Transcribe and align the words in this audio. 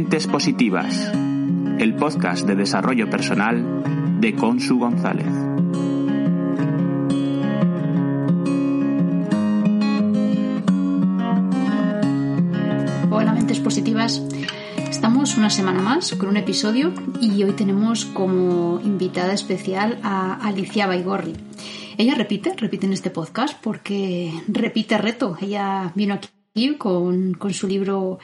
Mentes 0.00 0.26
Positivas, 0.26 1.12
el 1.78 1.94
podcast 1.94 2.46
de 2.46 2.56
desarrollo 2.56 3.10
personal 3.10 4.18
de 4.18 4.34
Consu 4.34 4.78
González. 4.78 5.26
Hola, 13.10 13.34
Mentes 13.34 13.60
Positivas. 13.60 14.22
Estamos 14.88 15.36
una 15.36 15.50
semana 15.50 15.82
más 15.82 16.14
con 16.14 16.30
un 16.30 16.38
episodio 16.38 16.94
y 17.20 17.42
hoy 17.42 17.52
tenemos 17.52 18.06
como 18.06 18.80
invitada 18.82 19.34
especial 19.34 19.98
a 20.02 20.32
Alicia 20.48 20.86
Baigorri. 20.86 21.34
Ella 21.98 22.14
repite, 22.14 22.54
repite 22.56 22.86
en 22.86 22.94
este 22.94 23.10
podcast 23.10 23.62
porque 23.62 24.32
repite 24.48 24.96
reto. 24.96 25.36
Ella 25.42 25.92
vino 25.94 26.14
aquí 26.14 26.30
con, 26.78 27.34
con 27.34 27.52
su 27.52 27.68
libro 27.68 28.18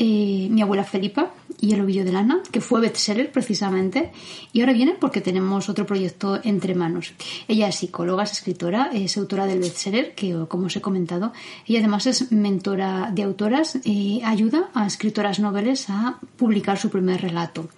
eh, 0.00 0.48
Mi 0.50 0.62
abuela 0.62 0.82
Felipa 0.82 1.30
y 1.60 1.74
El 1.74 1.82
ovillo 1.82 2.06
de 2.06 2.12
lana, 2.12 2.40
que 2.50 2.62
fue 2.62 2.80
bestseller 2.80 3.30
precisamente, 3.30 4.12
y 4.50 4.60
ahora 4.60 4.72
viene 4.72 4.96
porque 4.98 5.20
tenemos 5.20 5.68
otro 5.68 5.84
proyecto 5.84 6.40
entre 6.42 6.74
manos. 6.74 7.12
Ella 7.48 7.68
es 7.68 7.76
psicóloga, 7.76 8.22
es 8.22 8.32
escritora, 8.32 8.90
es 8.94 9.18
autora 9.18 9.44
del 9.44 9.58
bestseller, 9.58 10.14
que 10.14 10.46
como 10.48 10.66
os 10.66 10.76
he 10.76 10.80
comentado, 10.80 11.32
ella 11.66 11.80
además 11.80 12.06
es 12.06 12.32
mentora 12.32 13.10
de 13.12 13.22
autoras, 13.22 13.78
y 13.84 14.22
ayuda 14.24 14.70
a 14.72 14.86
escritoras 14.86 15.38
noveles 15.38 15.90
a 15.90 16.18
publicar 16.38 16.78
su 16.78 16.88
primer 16.88 17.20
relato. 17.20 17.68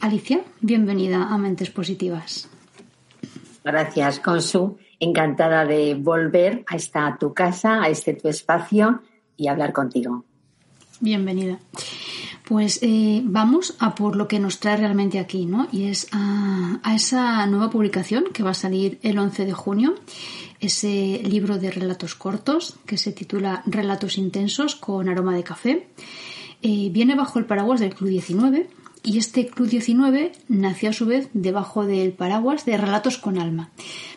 Alicia, 0.00 0.42
bienvenida 0.60 1.24
a 1.24 1.36
Mentes 1.38 1.70
Positivas. 1.70 2.48
Gracias, 3.64 4.20
Consu. 4.20 4.78
Encantada 5.00 5.64
de 5.64 5.96
volver 5.96 6.64
a 6.68 6.76
esta 6.76 7.16
tu 7.18 7.34
casa, 7.34 7.82
a 7.82 7.88
este 7.88 8.14
tu 8.14 8.28
espacio 8.28 9.02
y 9.36 9.48
hablar 9.48 9.72
contigo. 9.72 10.24
Bienvenida. 11.00 11.60
Pues 12.44 12.80
eh, 12.82 13.20
vamos 13.24 13.76
a 13.78 13.94
por 13.94 14.16
lo 14.16 14.26
que 14.26 14.40
nos 14.40 14.58
trae 14.58 14.78
realmente 14.78 15.18
aquí, 15.18 15.46
¿no? 15.46 15.68
Y 15.70 15.84
es 15.84 16.08
a, 16.12 16.80
esa 16.94 17.46
nueva 17.46 17.70
publicación 17.70 18.24
que 18.32 18.42
va 18.42 18.50
a 18.50 18.54
salir 18.54 18.98
el 19.02 19.18
11 19.18 19.44
de 19.44 19.52
junio, 19.52 19.94
ese 20.58 21.20
libro 21.24 21.58
de 21.58 21.70
relatos 21.70 22.14
cortos 22.14 22.76
que 22.86 22.96
se 22.96 23.12
titula 23.12 23.62
Relatos 23.66 24.18
Intensos 24.18 24.74
con 24.74 25.08
aroma 25.08 25.36
de 25.36 25.44
café. 25.44 25.88
Eh, 26.62 26.88
viene 26.90 27.14
bajo 27.14 27.38
el 27.38 27.44
paraguas 27.44 27.78
del 27.80 27.94
Club 27.94 28.10
19 28.10 28.68
y 29.04 29.18
este 29.18 29.46
Club 29.46 29.68
19 29.68 30.32
nació 30.48 30.90
a 30.90 30.92
su 30.92 31.06
vez 31.06 31.28
debajo 31.32 31.86
del 31.86 32.12
paraguas 32.12 32.64
de 32.64 32.76
Relatos 32.76 33.18
con 33.18 33.38
Alma. 33.38 33.70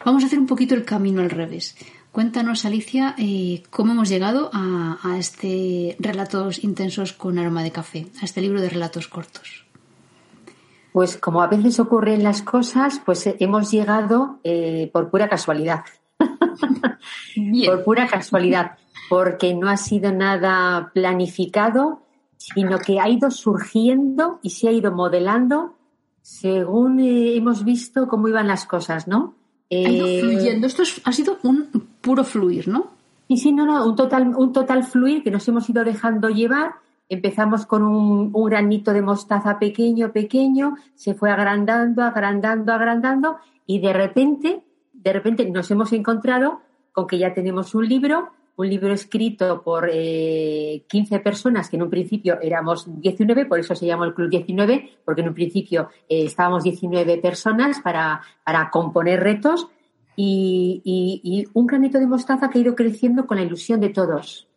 Vamos 0.03 0.23
a 0.23 0.27
hacer 0.27 0.39
un 0.39 0.47
poquito 0.47 0.73
el 0.73 0.85
camino 0.85 1.21
al 1.21 1.29
revés. 1.29 1.75
Cuéntanos, 2.11 2.65
Alicia, 2.65 3.15
eh, 3.17 3.63
cómo 3.69 3.93
hemos 3.93 4.09
llegado 4.09 4.49
a, 4.53 5.15
este 5.17 5.95
Relatos 5.99 6.61
Intensos 6.61 7.13
con 7.13 7.39
Aroma 7.39 7.63
de 7.63 7.71
Café, 7.71 8.07
a 8.21 8.25
este 8.25 8.41
libro 8.41 8.59
de 8.59 8.69
relatos 8.69 9.07
cortos. 9.07 9.65
Pues 10.91 11.15
como 11.15 11.41
a 11.41 11.47
veces 11.47 11.79
ocurren 11.79 12.21
las 12.21 12.41
cosas, 12.41 13.01
pues 13.05 13.25
eh, 13.27 13.37
hemos 13.39 13.71
llegado 13.71 14.39
eh, 14.43 14.89
por 14.91 15.09
pura 15.09 15.29
casualidad. 15.29 15.85
por 17.65 17.83
pura 17.85 18.07
casualidad, 18.07 18.77
porque 19.09 19.53
no 19.53 19.69
ha 19.69 19.77
sido 19.77 20.11
nada 20.11 20.91
planificado, 20.93 22.01
sino 22.35 22.79
que 22.79 22.99
ha 22.99 23.07
ido 23.07 23.31
surgiendo 23.31 24.39
y 24.43 24.49
se 24.49 24.67
ha 24.67 24.71
ido 24.73 24.91
modelando 24.91 25.77
según 26.21 26.99
hemos 26.99 27.63
visto 27.63 28.07
cómo 28.07 28.27
iban 28.27 28.47
las 28.47 28.65
cosas, 28.65 29.07
¿no? 29.07 29.35
ha 29.71 29.89
ido 29.89 30.07
eh, 30.07 30.19
fluyendo. 30.21 30.67
Esto 30.67 30.83
ha 31.03 31.11
sido 31.11 31.39
un 31.43 31.90
puro 32.01 32.23
fluir, 32.23 32.67
¿no? 32.67 32.91
Sí, 33.27 33.37
sí, 33.37 33.51
no, 33.53 33.65
no, 33.65 33.85
un 33.85 33.95
total, 33.95 34.35
un 34.35 34.51
total 34.51 34.83
fluir 34.83 35.23
que 35.23 35.31
nos 35.31 35.47
hemos 35.47 35.69
ido 35.69 35.85
dejando 35.85 36.29
llevar. 36.29 36.73
Empezamos 37.07 37.65
con 37.65 37.83
un, 37.83 38.31
granito 38.45 38.91
de 38.91 39.01
mostaza 39.01 39.57
pequeño, 39.57 40.11
pequeño, 40.11 40.75
se 40.95 41.13
fue 41.13 41.31
agrandando, 41.31 42.03
agrandando, 42.03 42.73
agrandando, 42.73 43.37
y 43.65 43.79
de 43.79 43.93
repente, 43.93 44.63
de 44.91 45.13
repente 45.13 45.49
nos 45.49 45.69
hemos 45.71 45.93
encontrado 45.93 46.59
con 46.91 47.07
que 47.07 47.17
ya 47.17 47.33
tenemos 47.33 47.73
un 47.73 47.87
libro, 47.87 48.31
un 48.57 48.69
libro 48.69 48.93
escrito 48.93 49.61
por 49.61 49.89
eh, 49.91 50.83
15 50.89 51.19
personas, 51.19 51.69
que 51.69 51.77
en 51.77 51.83
un 51.83 51.89
principio 51.89 52.37
éramos 52.41 52.85
19, 53.01 53.45
por 53.45 53.59
eso 53.59 53.75
se 53.75 53.85
llamó 53.85 54.03
el 54.03 54.13
Club 54.13 54.29
19, 54.29 54.89
porque 55.05 55.21
en 55.21 55.29
un 55.29 55.33
principio 55.33 55.89
eh, 56.09 56.25
estábamos 56.25 56.63
19 56.63 57.17
personas 57.19 57.79
para, 57.79 58.21
para 58.43 58.69
componer 58.69 59.21
retos 59.21 59.69
y, 60.15 61.47
un 61.53 61.67
granito 61.67 61.99
de 61.99 62.07
mostaza 62.07 62.49
que 62.49 62.59
ha 62.59 62.61
ido 62.61 62.75
creciendo 62.75 63.25
con 63.25 63.37
la 63.37 63.43
ilusión 63.43 63.79
de 63.79 63.89
todos. 63.89 64.47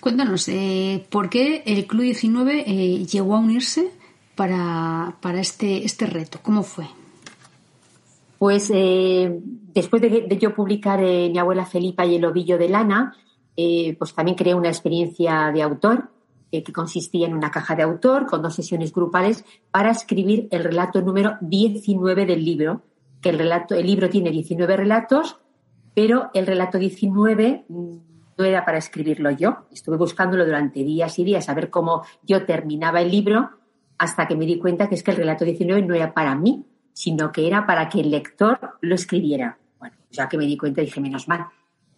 Cuéntanos, 0.00 0.48
eh, 0.48 1.06
¿por 1.10 1.28
qué 1.28 1.62
el 1.66 1.86
Club 1.86 2.02
19 2.02 2.64
eh, 2.66 3.06
llegó 3.06 3.34
a 3.34 3.40
unirse 3.40 3.90
para, 4.36 5.16
para 5.20 5.40
este, 5.40 5.84
este 5.84 6.06
reto? 6.06 6.38
¿Cómo 6.42 6.62
fue? 6.62 6.86
Pues 8.38 8.70
eh, 8.74 9.40
después 9.74 10.02
de, 10.02 10.38
yo 10.38 10.54
publicar 10.54 11.00
Mi 11.00 11.38
abuela 11.38 11.64
Felipa 11.64 12.04
y 12.04 12.16
El 12.16 12.24
ovillo 12.26 12.58
de 12.58 12.68
lana, 12.68 13.16
eh, 13.56 13.96
pues 13.98 14.14
también 14.14 14.36
creé 14.36 14.54
una 14.54 14.68
experiencia 14.68 15.50
de 15.52 15.62
autor 15.62 16.10
que 16.50 16.72
consistía 16.72 17.26
en 17.26 17.34
una 17.34 17.50
caja 17.50 17.74
de 17.74 17.82
autor 17.82 18.26
con 18.26 18.40
dos 18.40 18.54
sesiones 18.54 18.92
grupales 18.92 19.44
para 19.72 19.90
escribir 19.90 20.46
el 20.52 20.62
relato 20.62 21.00
número 21.02 21.36
19 21.40 22.26
del 22.26 22.44
libro, 22.44 22.82
que 23.24 23.30
el, 23.30 23.38
relato, 23.38 23.74
el 23.74 23.86
libro 23.86 24.10
tiene 24.10 24.30
19 24.30 24.76
relatos, 24.76 25.40
pero 25.94 26.30
el 26.34 26.46
relato 26.46 26.78
19 26.78 27.64
mm, 27.66 27.96
no 28.36 28.44
era 28.44 28.66
para 28.66 28.76
escribirlo 28.76 29.30
yo. 29.30 29.64
Estuve 29.72 29.96
buscándolo 29.96 30.44
durante 30.44 30.84
días 30.84 31.18
y 31.18 31.24
días 31.24 31.48
a 31.48 31.54
ver 31.54 31.70
cómo 31.70 32.04
yo 32.22 32.44
terminaba 32.44 33.00
el 33.00 33.10
libro 33.10 33.48
hasta 33.96 34.28
que 34.28 34.36
me 34.36 34.44
di 34.44 34.58
cuenta 34.58 34.90
que 34.90 34.94
es 34.94 35.02
que 35.02 35.12
el 35.12 35.16
relato 35.16 35.46
19 35.46 35.80
no 35.86 35.94
era 35.94 36.12
para 36.12 36.34
mí, 36.34 36.66
sino 36.92 37.32
que 37.32 37.46
era 37.46 37.66
para 37.66 37.88
que 37.88 38.00
el 38.00 38.10
lector 38.10 38.76
lo 38.82 38.94
escribiera. 38.94 39.56
Bueno, 39.78 39.96
ya 40.10 40.28
que 40.28 40.36
me 40.36 40.44
di 40.44 40.58
cuenta 40.58 40.82
dije, 40.82 41.00
menos 41.00 41.26
mal. 41.26 41.46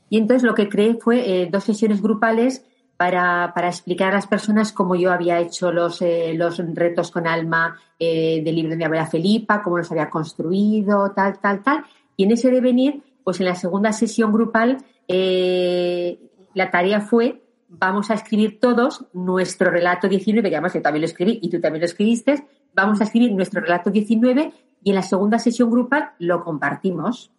Y 0.09 0.19
entonces 0.19 0.45
lo 0.45 0.55
que 0.55 0.69
creé 0.69 0.95
fue 0.95 1.43
eh, 1.43 1.49
dos 1.51 1.65
sesiones 1.65 2.01
grupales 2.01 2.65
para, 2.97 3.53
para, 3.55 3.69
explicar 3.69 4.13
a 4.13 4.15
las 4.15 4.27
personas 4.27 4.73
cómo 4.73 4.95
yo 4.95 5.13
había 5.13 5.39
hecho 5.41 5.73
los, 5.73 6.01
eh, 6.03 6.33
los 6.35 6.59
retos 6.75 7.11
con 7.11 7.27
alma 7.27 7.79
eh, 7.99 8.43
del 8.45 8.55
libro 8.55 8.71
de 8.71 8.77
mi 8.77 8.85
abuela 8.85 9.07
Felipa, 9.07 9.63
cómo 9.63 9.79
los 9.79 9.91
había 9.91 10.09
construido, 10.09 11.13
tal, 11.13 11.39
tal, 11.39 11.63
tal. 11.63 11.85
Y 12.17 12.25
en 12.25 12.33
ese 12.33 12.51
devenir, 12.51 13.03
pues 13.23 13.41
en 13.41 13.47
la 13.47 13.55
segunda 13.55 13.93
sesión 13.93 14.33
grupal, 14.33 14.79
la 15.09 16.71
tarea 16.71 17.01
fue 17.01 17.43
vamos 17.69 18.11
a 18.11 18.15
escribir 18.15 18.61
todos 18.61 19.07
nuestro 19.13 19.71
relato 19.71 20.09
19, 20.09 20.49
que 20.49 20.57
además 20.57 20.75
yo 20.75 20.83
también 20.83 21.03
lo 21.03 21.07
escribí 21.07 21.39
y 21.43 21.51
tú 21.51 21.61
también 21.61 21.81
lo 21.81 21.87
escribiste, 21.87 22.47
vamos 22.75 23.01
a 23.01 23.05
escribir 23.05 23.33
nuestro 23.33 23.61
relato 23.61 23.91
19 23.91 24.53
y 24.83 24.91
en 24.91 24.95
la 24.95 25.03
segunda 25.03 25.39
sesión 25.39 25.71
grupal 25.71 26.13
lo 26.19 26.45
compartimos. 26.45 27.31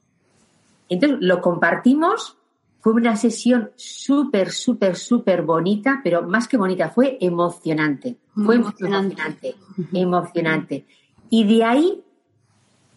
Entonces, 0.89 1.19
lo 1.21 1.41
compartimos, 1.41 2.37
fue 2.87 3.01
una 3.01 3.17
sesión 3.17 3.71
súper, 3.75 4.49
súper, 4.49 4.95
súper 4.95 5.41
bonita, 5.41 5.99
pero 6.01 6.23
más 6.23 6.47
que 6.47 6.55
bonita, 6.55 6.87
fue 6.87 7.17
emocionante. 7.19 8.15
fue 8.33 8.55
emocionante, 8.55 9.55
emocionante. 9.91 10.85
Y 11.29 11.43
de 11.43 11.65
ahí, 11.65 12.01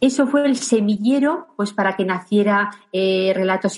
eso 0.01 0.29
fue 0.29 0.47
el 0.47 0.55
semillero, 0.55 1.49
pues 1.57 1.73
para 1.73 1.97
que 1.97 2.05
naciera 2.05 2.71
eh, 2.93 3.33
relatos, 3.35 3.75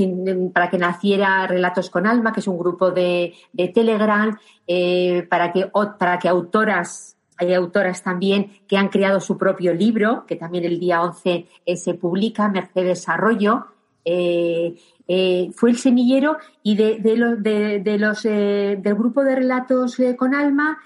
para 0.53 0.69
que 0.69 0.77
naciera 0.77 1.47
relatos 1.47 1.89
con 1.89 2.06
alma, 2.06 2.34
que 2.34 2.41
es 2.41 2.47
un 2.47 2.59
grupo 2.59 2.91
de, 2.91 3.33
Telegram, 3.73 4.39
eh, 4.67 5.27
para 5.31 5.50
que 5.50 5.71
para 5.99 6.19
que 6.19 6.29
autoras 6.29 7.17
hay 7.39 7.55
autoras 7.55 8.03
también 8.03 8.61
que 8.69 8.77
han 8.77 8.89
creado 8.89 9.19
su 9.19 9.39
propio 9.39 9.73
libro, 9.73 10.27
que 10.27 10.37
también 10.37 10.65
el 10.65 10.79
día 10.79 11.00
11 11.00 11.47
eh, 11.65 11.77
se 11.79 11.94
publica, 11.94 12.50
Mercedes 12.50 13.09
Arroyo. 13.09 13.69
Eh, 14.04 14.74
eh, 15.08 15.50
fue 15.54 15.70
el 15.70 15.78
semillero 15.78 16.38
y 16.62 16.76
de, 16.76 16.99
de, 16.99 17.99
los, 17.99 18.22
del 18.22 18.94
grupo 18.94 19.22
de 19.25 19.37
relatos 19.37 19.96
con 20.16 20.34
alma, 20.34 20.78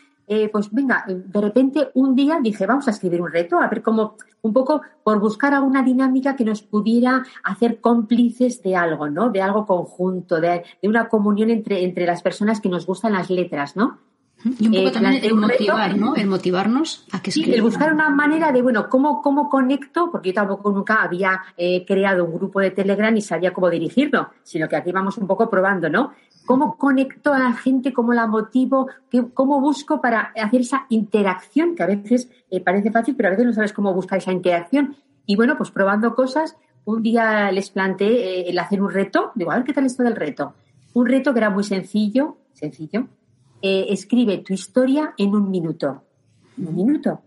pues 0.51 0.73
venga, 0.73 1.05
de 1.07 1.41
repente 1.41 1.91
un 1.95 2.17
día 2.17 2.41
dije, 2.43 2.67
vamos 2.67 2.89
a 2.89 2.91
escribir 2.91 3.23
un 3.23 3.31
reto, 3.31 3.59
a 3.61 3.69
ver 3.69 3.83
cómo, 3.83 4.17
un 4.43 4.53
poco 4.53 4.83
por 5.05 5.21
buscar 5.21 5.55
alguna 5.55 5.83
dinámica 5.83 6.35
que 6.35 6.45
nos 6.45 6.63
pudiera 6.63 7.25
hacer 7.45 7.81
cómplices 7.81 8.63
de 8.63 8.75
algo, 8.75 9.09
¿no? 9.09 9.31
De 9.31 9.43
algo 9.43 9.67
conjunto, 9.67 10.41
de, 10.41 10.65
de 10.83 10.89
una 10.89 11.09
comunión 11.09 11.51
entre, 11.51 11.85
entre 11.85 12.07
las 12.07 12.23
personas 12.23 12.61
que 12.61 12.69
nos 12.69 12.87
gustan 12.87 13.13
las 13.13 13.31
letras, 13.31 13.77
¿no? 13.77 13.99
Y 14.45 14.69
un 14.69 14.75
poco 14.75 14.89
eh, 14.89 14.93
también 14.93 15.25
el 15.25 15.35
motivar, 15.35 15.97
¿no? 15.97 16.15
El 16.15 16.27
motivarnos 16.27 17.07
a 17.11 17.21
que 17.21 17.31
Sí, 17.31 17.51
el 17.53 17.63
buscar 17.63 17.93
una 17.93 18.11
manera 18.11 18.53
de, 18.53 18.63
bueno, 18.63 18.89
¿cómo, 18.89 19.23
cómo 19.23 19.49
conecto? 19.49 20.11
Porque 20.11 20.31
yo 20.31 20.35
tampoco 20.35 20.71
nunca 20.71 21.03
había 21.03 21.43
eh, 21.57 21.85
creado 21.87 22.25
un 22.25 22.35
grupo 22.35 22.61
de 22.61 22.71
Telegram 22.71 23.17
y 23.17 23.23
sabía 23.23 23.53
cómo 23.53 23.71
dirigirlo, 23.71 24.31
sino 24.43 24.69
que 24.69 24.77
aquí 24.77 24.93
vamos 24.93 25.19
un 25.19 25.27
poco 25.27 25.49
probando, 25.49 25.89
¿no? 25.89 26.13
¿Cómo 26.45 26.77
conecto 26.77 27.33
a 27.33 27.39
la 27.39 27.53
gente? 27.55 27.93
¿Cómo 27.93 28.13
la 28.13 28.27
motivo? 28.27 28.89
¿Cómo 29.35 29.61
busco 29.61 30.01
para 30.01 30.33
hacer 30.37 30.61
esa 30.61 30.87
interacción? 30.91 31.75
Que 31.75 31.83
a 31.83 31.87
veces 31.87 32.31
eh, 32.51 32.61
parece 32.61 32.93
fácil, 32.93 33.17
pero 33.17 33.29
a 33.29 33.31
veces 33.31 33.47
no 33.47 33.53
sabes 33.53 33.73
cómo 33.73 33.93
buscar 33.93 34.19
esa 34.19 34.33
interacción. 34.33 34.97
Y 35.25 35.35
bueno, 35.35 35.57
pues 35.57 35.71
probando 35.73 36.15
cosas, 36.15 36.57
un 36.85 37.03
día 37.03 37.51
les 37.51 37.71
planteé 37.71 38.49
el 38.49 38.59
hacer 38.61 38.81
un 38.81 38.91
reto. 38.91 39.33
Digo, 39.35 39.51
a 39.51 39.57
ver 39.57 39.65
qué 39.65 39.73
tal 39.73 39.87
esto 39.87 40.05
del 40.05 40.15
reto. 40.15 40.55
Un 40.95 41.07
reto 41.07 41.33
que 41.33 41.41
era 41.41 41.51
muy 41.51 41.65
sencillo, 41.65 42.37
sencillo, 42.53 43.09
eh, 43.67 43.87
escribe 43.93 44.39
tu 44.39 44.55
historia 44.55 45.13
en 45.19 45.35
un 45.35 45.51
minuto. 45.51 46.05
¿Un 46.57 46.73
minuto? 46.73 47.21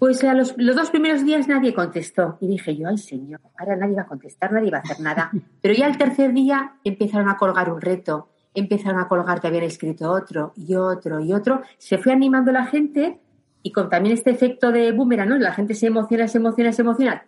Pues 0.00 0.24
a 0.24 0.34
los, 0.34 0.54
los, 0.56 0.74
dos 0.74 0.90
primeros 0.90 1.24
días 1.24 1.46
nadie 1.46 1.72
contestó. 1.72 2.36
Y 2.40 2.48
dije 2.48 2.76
yo, 2.76 2.88
ay 2.88 2.98
señor, 2.98 3.40
ahora 3.56 3.76
nadie 3.76 3.94
va 3.94 4.02
a 4.02 4.06
contestar, 4.06 4.50
nadie 4.50 4.72
va 4.72 4.78
a 4.78 4.80
hacer 4.80 4.98
nada. 4.98 5.30
Pero 5.62 5.72
ya 5.74 5.86
el 5.86 5.96
tercer 5.96 6.32
día 6.32 6.74
empezaron 6.82 7.28
a 7.28 7.36
colgar 7.36 7.72
un 7.72 7.80
reto, 7.80 8.28
empezaron 8.54 9.00
a 9.00 9.06
colgar 9.06 9.40
que 9.40 9.46
habían 9.46 9.62
escrito 9.62 10.10
otro 10.10 10.52
y 10.56 10.74
otro 10.74 11.20
y 11.20 11.32
otro. 11.32 11.62
Se 11.78 11.98
fue 11.98 12.12
animando 12.12 12.50
la 12.50 12.66
gente 12.66 13.20
y 13.62 13.70
con 13.70 13.88
también 13.88 14.14
este 14.14 14.30
efecto 14.30 14.72
de 14.72 14.90
boomerang, 14.90 15.28
¿no? 15.28 15.38
La 15.38 15.52
gente 15.52 15.74
se 15.74 15.86
emociona, 15.86 16.26
se 16.26 16.38
emociona, 16.38 16.72
se 16.72 16.82
emociona. 16.82 17.24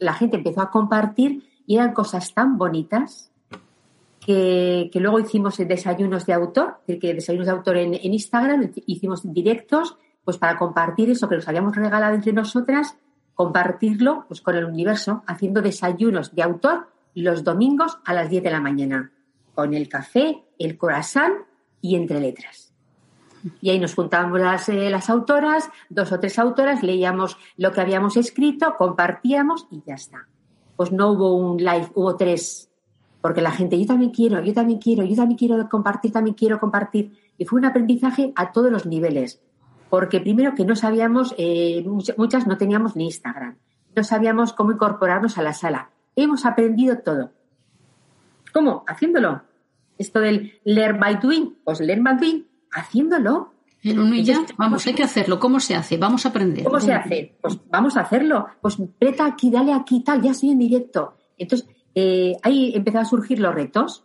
La 0.00 0.14
gente 0.14 0.38
empezó 0.38 0.60
a 0.60 0.70
compartir 0.72 1.44
y 1.66 1.76
eran 1.76 1.92
cosas 1.92 2.34
tan 2.34 2.58
bonitas 2.58 3.30
que, 4.24 4.90
luego 4.94 5.20
hicimos 5.20 5.58
desayunos 5.58 6.26
de 6.26 6.32
autor, 6.32 6.78
que 6.86 7.14
desayunos 7.14 7.46
de 7.46 7.52
autor 7.52 7.76
en, 7.76 7.94
Instagram, 7.94 8.72
hicimos 8.86 9.20
directos 9.24 9.96
pues 10.24 10.38
para 10.38 10.56
compartir 10.56 11.10
eso 11.10 11.28
que 11.28 11.36
nos 11.36 11.46
habíamos 11.48 11.76
regalado 11.76 12.14
entre 12.14 12.32
nosotras, 12.32 12.96
compartirlo 13.34 14.24
pues 14.26 14.40
con 14.40 14.56
el 14.56 14.64
universo, 14.64 15.22
haciendo 15.26 15.60
desayunos 15.60 16.34
de 16.34 16.42
autor 16.42 16.88
los 17.14 17.44
domingos 17.44 17.98
a 18.04 18.14
las 18.14 18.30
10 18.30 18.42
de 18.42 18.50
la 18.50 18.60
mañana, 18.60 19.12
con 19.54 19.74
el 19.74 19.88
café, 19.88 20.42
el 20.58 20.78
corazón 20.78 21.32
y 21.80 21.96
entre 21.96 22.20
letras. 22.20 22.72
Y 23.60 23.70
ahí 23.70 23.78
nos 23.78 23.94
juntábamos 23.94 24.40
las, 24.40 24.68
eh, 24.70 24.88
las 24.88 25.10
autoras, 25.10 25.68
dos 25.90 26.10
o 26.12 26.18
tres 26.18 26.38
autoras, 26.38 26.82
leíamos 26.82 27.36
lo 27.56 27.72
que 27.72 27.82
habíamos 27.82 28.16
escrito, 28.16 28.74
compartíamos 28.76 29.66
y 29.70 29.82
ya 29.86 29.94
está. 29.94 30.26
Pues 30.76 30.90
no 30.90 31.12
hubo 31.12 31.34
un 31.34 31.58
live, 31.58 31.90
hubo 31.94 32.16
tres, 32.16 32.70
porque 33.24 33.40
la 33.40 33.52
gente, 33.52 33.80
yo 33.80 33.86
también 33.86 34.10
quiero, 34.10 34.44
yo 34.44 34.52
también 34.52 34.78
quiero, 34.78 35.02
yo 35.02 35.16
también 35.16 35.38
quiero 35.38 35.66
compartir, 35.70 36.12
también 36.12 36.34
quiero 36.34 36.60
compartir. 36.60 37.18
Y 37.38 37.46
fue 37.46 37.58
un 37.58 37.64
aprendizaje 37.64 38.34
a 38.36 38.52
todos 38.52 38.70
los 38.70 38.84
niveles, 38.84 39.40
porque 39.88 40.20
primero 40.20 40.54
que 40.54 40.66
no 40.66 40.76
sabíamos, 40.76 41.34
eh, 41.38 41.82
muchas 42.18 42.46
no 42.46 42.58
teníamos 42.58 42.96
ni 42.96 43.06
Instagram, 43.06 43.56
no 43.96 44.04
sabíamos 44.04 44.52
cómo 44.52 44.72
incorporarnos 44.72 45.38
a 45.38 45.42
la 45.42 45.54
sala. 45.54 45.88
Hemos 46.14 46.44
aprendido 46.44 46.98
todo. 46.98 47.30
¿Cómo? 48.52 48.84
Haciéndolo. 48.86 49.40
Esto 49.96 50.20
del 50.20 50.60
learn 50.64 51.00
by 51.00 51.18
doing, 51.18 51.56
pues 51.64 51.80
learn 51.80 52.04
by 52.04 52.18
doing, 52.18 52.46
haciéndolo. 52.72 53.54
El 53.82 54.00
uno 54.00 54.16
y 54.16 54.22
ya, 54.22 54.44
vamos, 54.58 54.86
hay 54.86 54.92
que 54.92 55.02
hacerlo. 55.02 55.40
¿Cómo 55.40 55.60
se 55.60 55.74
hace? 55.74 55.96
Vamos 55.96 56.26
a 56.26 56.28
aprender. 56.28 56.62
¿Cómo 56.62 56.78
se 56.78 56.92
hace? 56.92 57.38
Pues 57.40 57.58
vamos 57.70 57.96
a 57.96 58.00
hacerlo. 58.00 58.48
Pues 58.60 58.76
preta 58.98 59.24
aquí, 59.24 59.50
dale 59.50 59.72
aquí, 59.72 60.04
tal, 60.04 60.20
ya 60.20 60.32
estoy 60.32 60.50
en 60.50 60.58
directo. 60.58 61.16
Entonces, 61.38 61.73
eh, 61.94 62.36
ahí 62.42 62.72
empezaron 62.74 63.06
a 63.06 63.08
surgir 63.08 63.38
los 63.38 63.54
retos. 63.54 64.04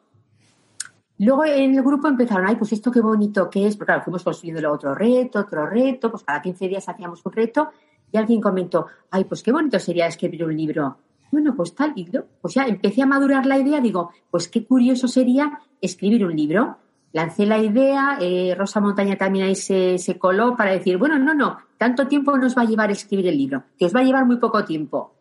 Luego 1.17 1.45
en 1.45 1.75
el 1.75 1.83
grupo 1.83 2.07
empezaron, 2.07 2.47
ay, 2.47 2.55
pues 2.55 2.71
esto 2.71 2.91
qué 2.91 3.01
bonito 3.01 3.49
que 3.49 3.67
es, 3.67 3.75
porque 3.75 3.89
claro, 3.91 4.03
fuimos 4.03 4.23
construyendo 4.23 4.71
otro 4.71 4.95
reto, 4.95 5.39
otro 5.39 5.65
reto, 5.65 6.09
pues 6.11 6.23
cada 6.23 6.41
15 6.41 6.67
días 6.67 6.87
hacíamos 6.87 7.25
un 7.25 7.31
reto 7.33 7.69
y 8.11 8.17
alguien 8.17 8.39
comentó, 8.39 8.87
ay, 9.11 9.25
pues 9.25 9.43
qué 9.43 9.51
bonito 9.51 9.77
sería 9.79 10.07
escribir 10.07 10.45
un 10.45 10.55
libro. 10.55 10.97
Bueno, 11.31 11.55
pues 11.55 11.75
tal, 11.75 11.93
y 11.95 12.09
pues 12.41 12.53
ya 12.53 12.63
empecé 12.63 13.03
a 13.03 13.05
madurar 13.05 13.45
la 13.45 13.59
idea, 13.59 13.79
digo, 13.79 14.11
pues 14.31 14.47
qué 14.47 14.65
curioso 14.65 15.07
sería 15.07 15.59
escribir 15.79 16.25
un 16.25 16.35
libro. 16.35 16.77
Lancé 17.11 17.45
la 17.45 17.57
idea, 17.57 18.17
eh, 18.21 18.55
Rosa 18.57 18.79
Montaña 18.79 19.17
también 19.17 19.45
ahí 19.45 19.55
se, 19.55 19.97
se 19.97 20.17
coló 20.17 20.55
para 20.55 20.71
decir, 20.71 20.97
bueno, 20.97 21.19
no, 21.19 21.33
no, 21.33 21.57
tanto 21.77 22.07
tiempo 22.07 22.37
nos 22.37 22.57
va 22.57 22.63
a 22.63 22.65
llevar 22.65 22.91
escribir 22.91 23.27
el 23.27 23.37
libro, 23.37 23.63
que 23.77 23.85
os 23.85 23.95
va 23.95 23.99
a 23.99 24.03
llevar 24.03 24.25
muy 24.25 24.37
poco 24.37 24.63
tiempo. 24.63 25.13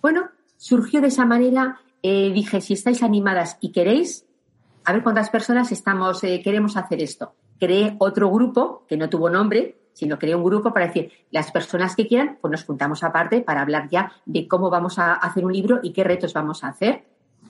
Bueno, 0.00 0.28
surgió 0.56 1.00
de 1.00 1.08
esa 1.08 1.24
manera, 1.24 1.80
eh, 2.02 2.32
dije, 2.32 2.60
si 2.60 2.74
estáis 2.74 3.02
animadas 3.02 3.58
y 3.60 3.72
queréis, 3.72 4.26
a 4.84 4.92
ver 4.92 5.02
cuántas 5.02 5.30
personas 5.30 5.70
estamos, 5.72 6.22
eh, 6.24 6.40
queremos 6.42 6.76
hacer 6.76 7.00
esto. 7.00 7.34
Creé 7.58 7.94
otro 7.98 8.30
grupo 8.30 8.84
que 8.88 8.96
no 8.96 9.08
tuvo 9.08 9.30
nombre, 9.30 9.78
sino 9.92 10.18
creé 10.18 10.34
un 10.34 10.42
grupo 10.42 10.72
para 10.72 10.86
decir, 10.86 11.12
las 11.30 11.52
personas 11.52 11.94
que 11.94 12.06
quieran, 12.06 12.38
pues 12.40 12.50
nos 12.50 12.64
juntamos 12.64 13.04
aparte 13.04 13.42
para 13.42 13.62
hablar 13.62 13.88
ya 13.88 14.12
de 14.26 14.48
cómo 14.48 14.70
vamos 14.70 14.98
a 14.98 15.14
hacer 15.14 15.44
un 15.44 15.52
libro 15.52 15.80
y 15.82 15.92
qué 15.92 16.02
retos 16.02 16.32
vamos 16.32 16.64
a 16.64 16.68
hacer. 16.68 17.04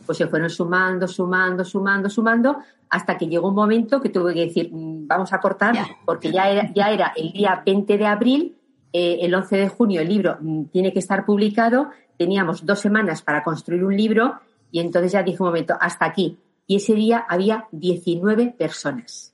Pues 0.05 0.19
se 0.19 0.27
fueron 0.27 0.51
sumando, 0.51 1.07
sumando, 1.07 1.65
sumando, 1.65 2.11
sumando, 2.11 2.59
hasta 2.91 3.17
que 3.17 3.29
llegó 3.29 3.49
un 3.49 3.55
momento 3.55 4.01
que 4.01 4.09
tuve 4.09 4.35
que 4.35 4.47
decir, 4.47 4.71
mm, 4.73 5.07
vamos 5.07 5.33
a 5.33 5.41
cortar, 5.41 5.77
porque 6.05 6.33
ya 6.33 6.51
era, 6.51 6.73
ya 6.75 6.91
era 6.91 7.13
el 7.17 7.33
día 7.33 7.63
20 7.65 7.97
de 7.97 8.07
abril, 8.07 8.59
eh, 8.93 9.21
el 9.23 9.35
11 9.35 9.57
de 9.57 9.69
junio 9.69 10.01
el 10.03 10.09
libro 10.09 10.37
mm, 10.41 10.65
tiene 10.65 10.93
que 10.93 10.99
estar 10.99 11.25
publicado, 11.25 11.91
teníamos 12.17 12.65
dos 12.65 12.81
semanas 12.81 13.23
para 13.23 13.43
construir 13.43 13.85
un 13.85 13.97
libro 13.97 14.41
y 14.71 14.81
entonces 14.81 15.13
ya 15.13 15.23
dije 15.23 15.43
un 15.43 15.49
momento, 15.49 15.77
hasta 15.81 16.07
aquí, 16.07 16.39
y 16.67 16.77
ese 16.77 16.95
día 16.95 17.27
había 17.29 17.67
19 17.73 18.55
personas. 18.59 19.33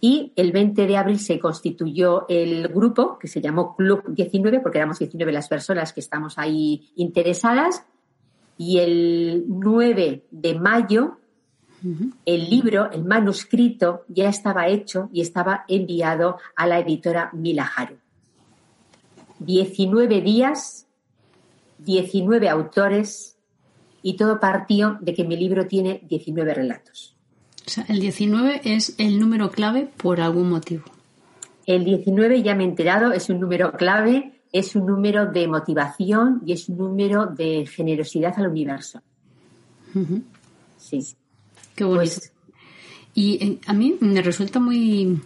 Y 0.00 0.32
el 0.36 0.52
20 0.52 0.86
de 0.86 0.96
abril 0.96 1.18
se 1.18 1.40
constituyó 1.40 2.26
el 2.28 2.68
grupo 2.68 3.18
que 3.18 3.26
se 3.26 3.40
llamó 3.40 3.74
Club 3.74 4.04
19, 4.08 4.60
porque 4.60 4.78
éramos 4.78 4.98
19 4.98 5.32
las 5.32 5.48
personas 5.48 5.92
que 5.92 6.00
estamos 6.00 6.38
ahí 6.38 6.90
interesadas. 6.96 7.84
Y 8.56 8.78
el 8.78 9.44
9 9.48 10.26
de 10.30 10.54
mayo, 10.58 11.18
el 12.24 12.50
libro, 12.50 12.90
el 12.92 13.04
manuscrito, 13.04 14.04
ya 14.08 14.28
estaba 14.28 14.68
hecho 14.68 15.08
y 15.12 15.20
estaba 15.20 15.64
enviado 15.68 16.38
a 16.54 16.66
la 16.66 16.78
editora 16.78 17.30
Milaharu. 17.32 17.96
19 19.40 20.20
días, 20.20 20.87
19 21.78 22.48
autores, 22.48 23.36
y 24.02 24.16
todo 24.16 24.40
partió 24.40 24.98
de 25.00 25.14
que 25.14 25.24
mi 25.24 25.36
libro 25.36 25.66
tiene 25.66 26.00
19 26.08 26.54
relatos. 26.54 27.16
O 27.66 27.70
sea, 27.70 27.84
el 27.88 28.00
19 28.00 28.62
es 28.64 28.94
el 28.98 29.18
número 29.18 29.50
clave 29.50 29.88
por 29.96 30.20
algún 30.20 30.48
motivo. 30.48 30.84
El 31.66 31.84
19, 31.84 32.42
ya 32.42 32.54
me 32.54 32.64
he 32.64 32.66
enterado, 32.66 33.12
es 33.12 33.28
un 33.28 33.40
número 33.40 33.72
clave, 33.72 34.40
es 34.52 34.74
un 34.74 34.86
número 34.86 35.26
de 35.26 35.46
motivación 35.46 36.40
y 36.46 36.52
es 36.52 36.68
un 36.68 36.78
número 36.78 37.26
de 37.26 37.66
generosidad 37.66 38.34
al 38.38 38.48
universo. 38.48 39.02
Sí. 40.78 41.14
Qué 41.74 41.84
bonito. 41.84 42.14
Pues 42.14 42.32
y 43.18 43.44
eh, 43.44 43.58
a 43.66 43.72
mí 43.72 43.96
me 43.98 44.22
resulta 44.22 44.60
muy, 44.60 45.20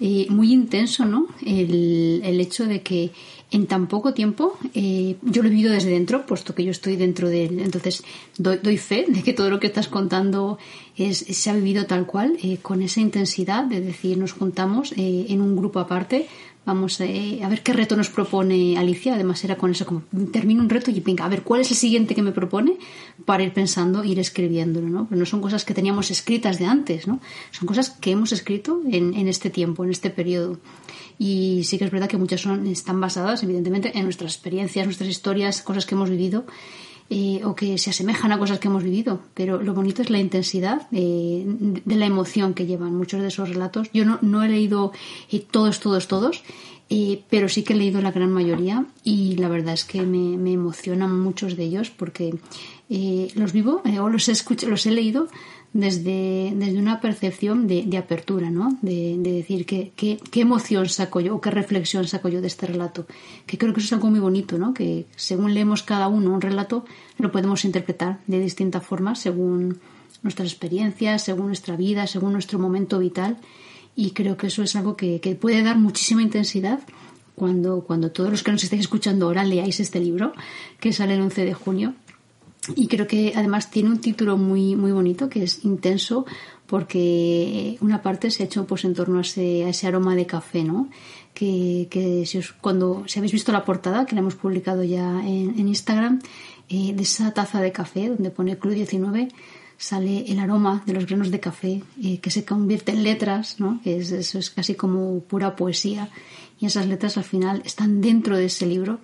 eh, 0.00 0.26
muy 0.28 0.52
intenso 0.52 1.06
¿no? 1.06 1.28
el, 1.44 2.20
el 2.22 2.40
hecho 2.40 2.66
de 2.66 2.82
que 2.82 3.10
en 3.50 3.66
tan 3.66 3.86
poco 3.86 4.12
tiempo, 4.12 4.58
eh, 4.74 5.16
yo 5.22 5.42
lo 5.42 5.48
he 5.48 5.50
vivido 5.50 5.72
desde 5.72 5.90
dentro, 5.90 6.26
puesto 6.26 6.54
que 6.54 6.64
yo 6.64 6.70
estoy 6.70 6.96
dentro 6.96 7.28
de 7.28 7.46
él. 7.46 7.60
Entonces, 7.60 8.04
doy, 8.36 8.76
fe 8.76 9.06
de 9.08 9.22
que 9.22 9.32
todo 9.32 9.48
lo 9.48 9.58
que 9.58 9.68
estás 9.68 9.88
contando 9.88 10.58
es, 10.96 11.18
se 11.18 11.50
ha 11.50 11.54
vivido 11.54 11.86
tal 11.86 12.06
cual, 12.06 12.36
eh, 12.42 12.58
con 12.60 12.82
esa 12.82 13.00
intensidad 13.00 13.64
de 13.64 13.80
decir, 13.80 14.18
nos 14.18 14.32
juntamos 14.32 14.92
eh, 14.92 15.26
en 15.30 15.40
un 15.40 15.56
grupo 15.56 15.80
aparte, 15.80 16.26
vamos 16.66 17.00
a 17.00 17.48
ver 17.48 17.62
qué 17.62 17.72
reto 17.72 17.96
nos 17.96 18.10
propone 18.10 18.76
Alicia. 18.76 19.14
Además, 19.14 19.42
era 19.42 19.56
con 19.56 19.70
eso, 19.70 19.86
como 19.86 20.02
termino 20.30 20.60
un 20.60 20.68
reto 20.68 20.90
y 20.90 21.00
venga, 21.00 21.24
a 21.24 21.28
ver 21.30 21.42
cuál 21.42 21.62
es 21.62 21.70
el 21.70 21.78
siguiente 21.78 22.14
que 22.14 22.20
me 22.20 22.32
propone 22.32 22.76
para 23.24 23.42
ir 23.42 23.54
pensando, 23.54 24.04
ir 24.04 24.18
escribiéndolo, 24.18 24.90
¿no? 24.90 25.06
Pero 25.08 25.18
no 25.18 25.24
son 25.24 25.40
cosas 25.40 25.64
que 25.64 25.72
teníamos 25.72 26.10
escritas 26.10 26.58
de 26.58 26.66
antes, 26.66 27.08
¿no? 27.08 27.20
Son 27.52 27.66
cosas 27.66 27.88
que 27.88 28.10
hemos 28.10 28.32
escrito 28.32 28.82
en 28.90 29.28
este 29.28 29.48
tiempo, 29.48 29.82
en 29.82 29.92
este 29.92 30.10
periodo. 30.10 30.58
Y 31.18 31.64
sí 31.64 31.78
que 31.78 31.84
es 31.84 31.90
verdad 31.90 32.08
que 32.08 32.16
muchas 32.16 32.40
son, 32.40 32.66
están 32.66 33.00
basadas, 33.00 33.42
evidentemente, 33.42 33.98
en 33.98 34.04
nuestras 34.04 34.34
experiencias, 34.34 34.86
nuestras 34.86 35.10
historias, 35.10 35.62
cosas 35.62 35.84
que 35.84 35.94
hemos 35.94 36.10
vivido. 36.10 36.44
Eh, 37.10 37.40
o 37.42 37.54
que 37.54 37.78
se 37.78 37.88
asemejan 37.88 38.32
a 38.32 38.38
cosas 38.38 38.58
que 38.58 38.68
hemos 38.68 38.84
vivido, 38.84 39.22
pero 39.32 39.62
lo 39.62 39.72
bonito 39.72 40.02
es 40.02 40.10
la 40.10 40.18
intensidad 40.18 40.88
eh, 40.92 41.42
de 41.46 41.96
la 41.96 42.04
emoción 42.04 42.52
que 42.52 42.66
llevan 42.66 42.94
muchos 42.94 43.22
de 43.22 43.28
esos 43.28 43.48
relatos. 43.48 43.88
Yo 43.94 44.04
no, 44.04 44.42
he 44.42 44.48
leído 44.50 44.92
eh, 45.32 45.40
todos, 45.40 45.80
todos, 45.80 46.06
todos, 46.06 46.42
pero 47.30 47.48
sí 47.48 47.62
que 47.62 47.72
he 47.72 47.76
leído 47.76 48.02
la 48.02 48.12
gran 48.12 48.30
mayoría 48.30 48.84
y 49.04 49.36
la 49.36 49.48
verdad 49.48 49.72
es 49.72 49.86
que 49.86 50.02
me, 50.02 50.36
me 50.36 50.52
emocionan 50.52 51.18
muchos 51.18 51.56
de 51.56 51.64
ellos 51.64 51.88
porque 51.88 52.34
los 53.34 53.52
vivo 53.52 53.82
o 54.00 54.08
los 54.10 54.28
he, 54.28 54.32
escuchado, 54.32 54.70
los 54.70 54.84
he 54.84 54.90
leído 54.90 55.28
desde, 55.72 56.52
desde 56.56 56.78
una 56.78 57.00
percepción 57.00 57.66
de, 57.66 57.84
de 57.84 57.98
apertura, 57.98 58.50
¿no? 58.50 58.78
De, 58.80 59.16
de 59.18 59.32
decir 59.32 59.66
qué, 59.66 59.92
qué, 59.94 60.18
qué, 60.30 60.40
emoción 60.40 60.88
saco 60.88 61.20
yo 61.20 61.36
o 61.36 61.40
qué 61.40 61.50
reflexión 61.50 62.06
saco 62.06 62.28
yo 62.28 62.40
de 62.40 62.46
este 62.46 62.66
relato. 62.66 63.06
Que 63.46 63.58
creo 63.58 63.74
que 63.74 63.80
eso 63.80 63.88
es 63.88 63.92
algo 63.92 64.10
muy 64.10 64.20
bonito, 64.20 64.58
¿no? 64.58 64.72
Que 64.72 65.06
según 65.16 65.54
leemos 65.54 65.82
cada 65.82 66.08
uno 66.08 66.32
un 66.32 66.40
relato, 66.40 66.84
lo 67.18 67.30
podemos 67.30 67.64
interpretar 67.64 68.20
de 68.26 68.40
distintas 68.40 68.84
formas 68.84 69.18
según 69.18 69.78
nuestras 70.22 70.50
experiencias, 70.50 71.22
según 71.22 71.46
nuestra 71.46 71.76
vida, 71.76 72.06
según 72.06 72.32
nuestro 72.32 72.58
momento 72.58 72.98
vital. 72.98 73.36
Y 73.94 74.12
creo 74.12 74.36
que 74.36 74.46
eso 74.46 74.62
es 74.62 74.74
algo 74.74 74.96
que, 74.96 75.20
que 75.20 75.34
puede 75.34 75.62
dar 75.62 75.76
muchísima 75.76 76.22
intensidad 76.22 76.80
cuando, 77.34 77.82
cuando 77.82 78.10
todos 78.10 78.30
los 78.30 78.42
que 78.42 78.52
nos 78.52 78.64
estéis 78.64 78.82
escuchando 78.82 79.26
ahora 79.26 79.44
leáis 79.44 79.80
este 79.80 80.00
libro, 80.00 80.32
que 80.80 80.92
sale 80.92 81.14
el 81.14 81.20
11 81.20 81.44
de 81.44 81.54
junio, 81.54 81.94
y 82.76 82.88
creo 82.88 83.06
que 83.06 83.32
además 83.34 83.70
tiene 83.70 83.90
un 83.90 84.00
título 84.00 84.36
muy, 84.36 84.76
muy 84.76 84.92
bonito 84.92 85.28
que 85.28 85.42
es 85.42 85.64
intenso 85.64 86.26
porque 86.66 87.78
una 87.80 88.02
parte 88.02 88.30
se 88.30 88.42
ha 88.42 88.46
hecho 88.46 88.66
pues 88.66 88.84
en 88.84 88.94
torno 88.94 89.18
a 89.18 89.22
ese, 89.22 89.86
aroma 89.86 90.14
de 90.14 90.26
café, 90.26 90.64
¿no? 90.64 90.88
Que, 91.32 91.88
que 91.90 92.26
si 92.26 92.38
os, 92.38 92.52
cuando 92.52 93.04
si 93.06 93.18
habéis 93.18 93.32
visto 93.32 93.52
la 93.52 93.64
portada 93.64 94.04
que 94.06 94.14
la 94.14 94.20
hemos 94.20 94.34
publicado 94.34 94.82
ya 94.82 95.20
en, 95.20 95.58
en 95.58 95.68
Instagram 95.68 96.20
eh, 96.68 96.92
de 96.94 97.02
esa 97.02 97.32
taza 97.32 97.60
de 97.60 97.72
café 97.72 98.08
donde 98.08 98.30
pone 98.30 98.58
Club 98.58 98.74
19 98.74 99.28
sale 99.78 100.24
el 100.26 100.40
aroma 100.40 100.82
de 100.84 100.92
los 100.92 101.06
granos 101.06 101.30
de 101.30 101.40
café 101.40 101.82
eh, 102.02 102.18
que 102.18 102.30
se 102.30 102.44
convierte 102.44 102.92
en 102.92 103.04
letras, 103.04 103.60
¿no? 103.60 103.80
que 103.82 103.98
es, 103.98 104.10
eso 104.10 104.38
es 104.38 104.50
casi 104.50 104.74
como 104.74 105.20
pura 105.20 105.54
poesía 105.54 106.10
y 106.60 106.66
esas 106.66 106.86
letras 106.86 107.16
al 107.16 107.24
final 107.24 107.62
están 107.64 108.00
dentro 108.00 108.36
de 108.36 108.46
ese 108.46 108.66
libro 108.66 108.98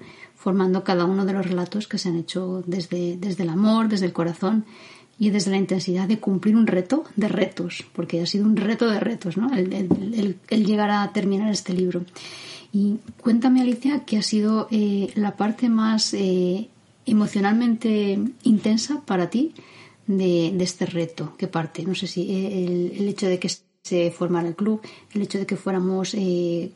formando 0.45 0.85
cada 0.85 1.07
uno 1.07 1.25
de 1.25 1.33
los 1.33 1.47
relatos 1.47 1.89
que 1.89 1.97
se 1.97 2.11
han 2.11 2.19
hecho 2.19 2.63
desde, 2.67 3.17
desde 3.17 3.45
el 3.45 3.49
amor, 3.49 3.89
desde 3.89 4.05
el 4.05 4.13
corazón 4.13 4.67
y 5.19 5.31
desde 5.31 5.51
la 5.51 5.57
intensidad 5.57 6.07
de 6.07 6.21
cumplir 6.21 6.55
un 6.55 6.67
reto 6.67 7.05
de 7.17 7.29
retos, 7.29 7.83
porque 7.95 8.21
ha 8.21 8.27
sido 8.27 8.45
un 8.45 8.55
reto 8.55 8.87
de 8.91 9.01
retos, 9.01 9.39
¿no? 9.39 9.49
el, 9.55 10.37
llegar 10.51 10.91
a 10.91 11.11
terminar 11.15 11.51
este 11.51 11.73
libro. 11.73 12.05
Y 12.75 12.99
cuéntame, 13.23 13.63
Alicia, 13.63 14.05
qué 14.05 14.19
ha 14.19 14.23
sido 14.23 14.69
eh, 14.71 15.11
la 15.15 15.35
parte 15.35 15.71
más 15.71 16.13
eh, 16.13 16.69
emocionalmente 17.07 18.19
intensa 18.43 19.01
para 19.07 19.31
ti 19.31 19.55
de, 20.07 20.55
este 20.63 20.85
reto. 20.85 21.33
¿Qué 21.39 21.47
parte? 21.47 21.85
No 21.85 21.95
sé 21.95 22.07
si 22.07 22.21
eh, 22.31 22.93
el, 22.99 23.09
hecho 23.09 23.29
de 23.29 23.39
que 23.39 23.49
se 23.85 24.11
formara 24.11 24.49
el 24.49 24.57
club, 24.57 24.81
el 25.13 25.21
hecho 25.21 25.39
de 25.39 25.45
que 25.45 25.57
fuéramos 25.57 26.17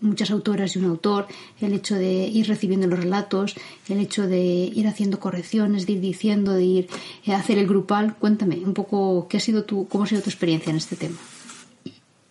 muchas 0.03 0.31
autoras 0.31 0.77
y 0.77 0.79
un 0.79 0.85
autor, 0.85 1.27
el 1.59 1.73
hecho 1.73 1.95
de 1.95 2.29
ir 2.29 2.47
recibiendo 2.47 2.87
los 2.87 2.99
relatos, 2.99 3.57
el 3.89 3.99
hecho 3.99 4.27
de 4.27 4.39
ir 4.39 4.87
haciendo 4.87 5.19
correcciones, 5.19 5.87
de 5.87 5.95
ir 5.95 6.01
diciendo, 6.01 6.53
de 6.53 6.65
ir 6.65 6.89
a 7.27 7.37
hacer 7.37 7.57
el 7.57 7.67
grupal. 7.67 8.17
Cuéntame 8.17 8.57
un 8.57 8.75
poco 8.75 9.27
qué 9.27 9.39
ha 9.39 9.41
sido 9.41 9.65
tu, 9.65 9.89
cómo 9.89 10.05
ha 10.05 10.07
sido 10.07 10.21
tu 10.21 10.29
experiencia 10.29 10.71
en 10.71 10.77
este 10.77 10.97
tema. 10.97 11.17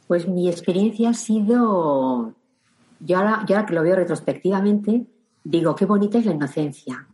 Pues 0.07 0.27
mi 0.27 0.47
experiencia 0.47 1.09
ha 1.09 1.13
sido 1.13 2.35
yo 2.99 3.17
ahora, 3.17 3.45
yo 3.47 3.55
ahora 3.55 3.67
que 3.67 3.73
lo 3.73 3.83
veo 3.83 3.95
retrospectivamente, 3.95 5.07
digo, 5.43 5.75
qué 5.75 5.85
bonita 5.85 6.19
es 6.19 6.25
la 6.25 6.33
inocencia. 6.33 7.07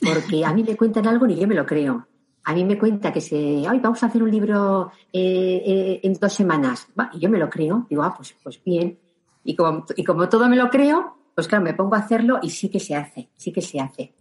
Porque 0.00 0.44
a 0.44 0.52
mí 0.52 0.62
me 0.62 0.76
cuentan 0.76 1.08
algo 1.08 1.26
y 1.26 1.34
yo 1.34 1.48
me 1.48 1.56
lo 1.56 1.66
creo. 1.66 2.07
A 2.48 2.54
mí 2.54 2.64
me 2.64 2.78
cuenta 2.78 3.12
que 3.12 3.20
se, 3.20 3.62
ay, 3.68 3.78
vamos 3.78 4.02
a 4.02 4.06
hacer 4.06 4.22
un 4.22 4.30
libro 4.30 4.90
eh, 5.12 5.62
eh, 5.66 6.00
en 6.02 6.14
dos 6.14 6.32
semanas. 6.32 6.88
y 7.12 7.18
yo 7.18 7.28
me 7.28 7.38
lo 7.38 7.50
creo. 7.50 7.86
Digo, 7.90 8.02
ah, 8.02 8.14
pues, 8.16 8.34
pues 8.42 8.58
bien. 8.64 8.98
Y 9.44 9.54
como, 9.54 9.84
y 9.94 10.02
como 10.02 10.30
todo 10.30 10.48
me 10.48 10.56
lo 10.56 10.70
creo, 10.70 11.14
pues 11.34 11.46
claro, 11.46 11.62
me 11.62 11.74
pongo 11.74 11.94
a 11.94 11.98
hacerlo 11.98 12.38
y 12.40 12.48
sí 12.48 12.70
que 12.70 12.80
se 12.80 12.96
hace, 12.96 13.28
sí 13.36 13.52
que 13.52 13.60
se 13.60 13.78
hace. 13.78 14.14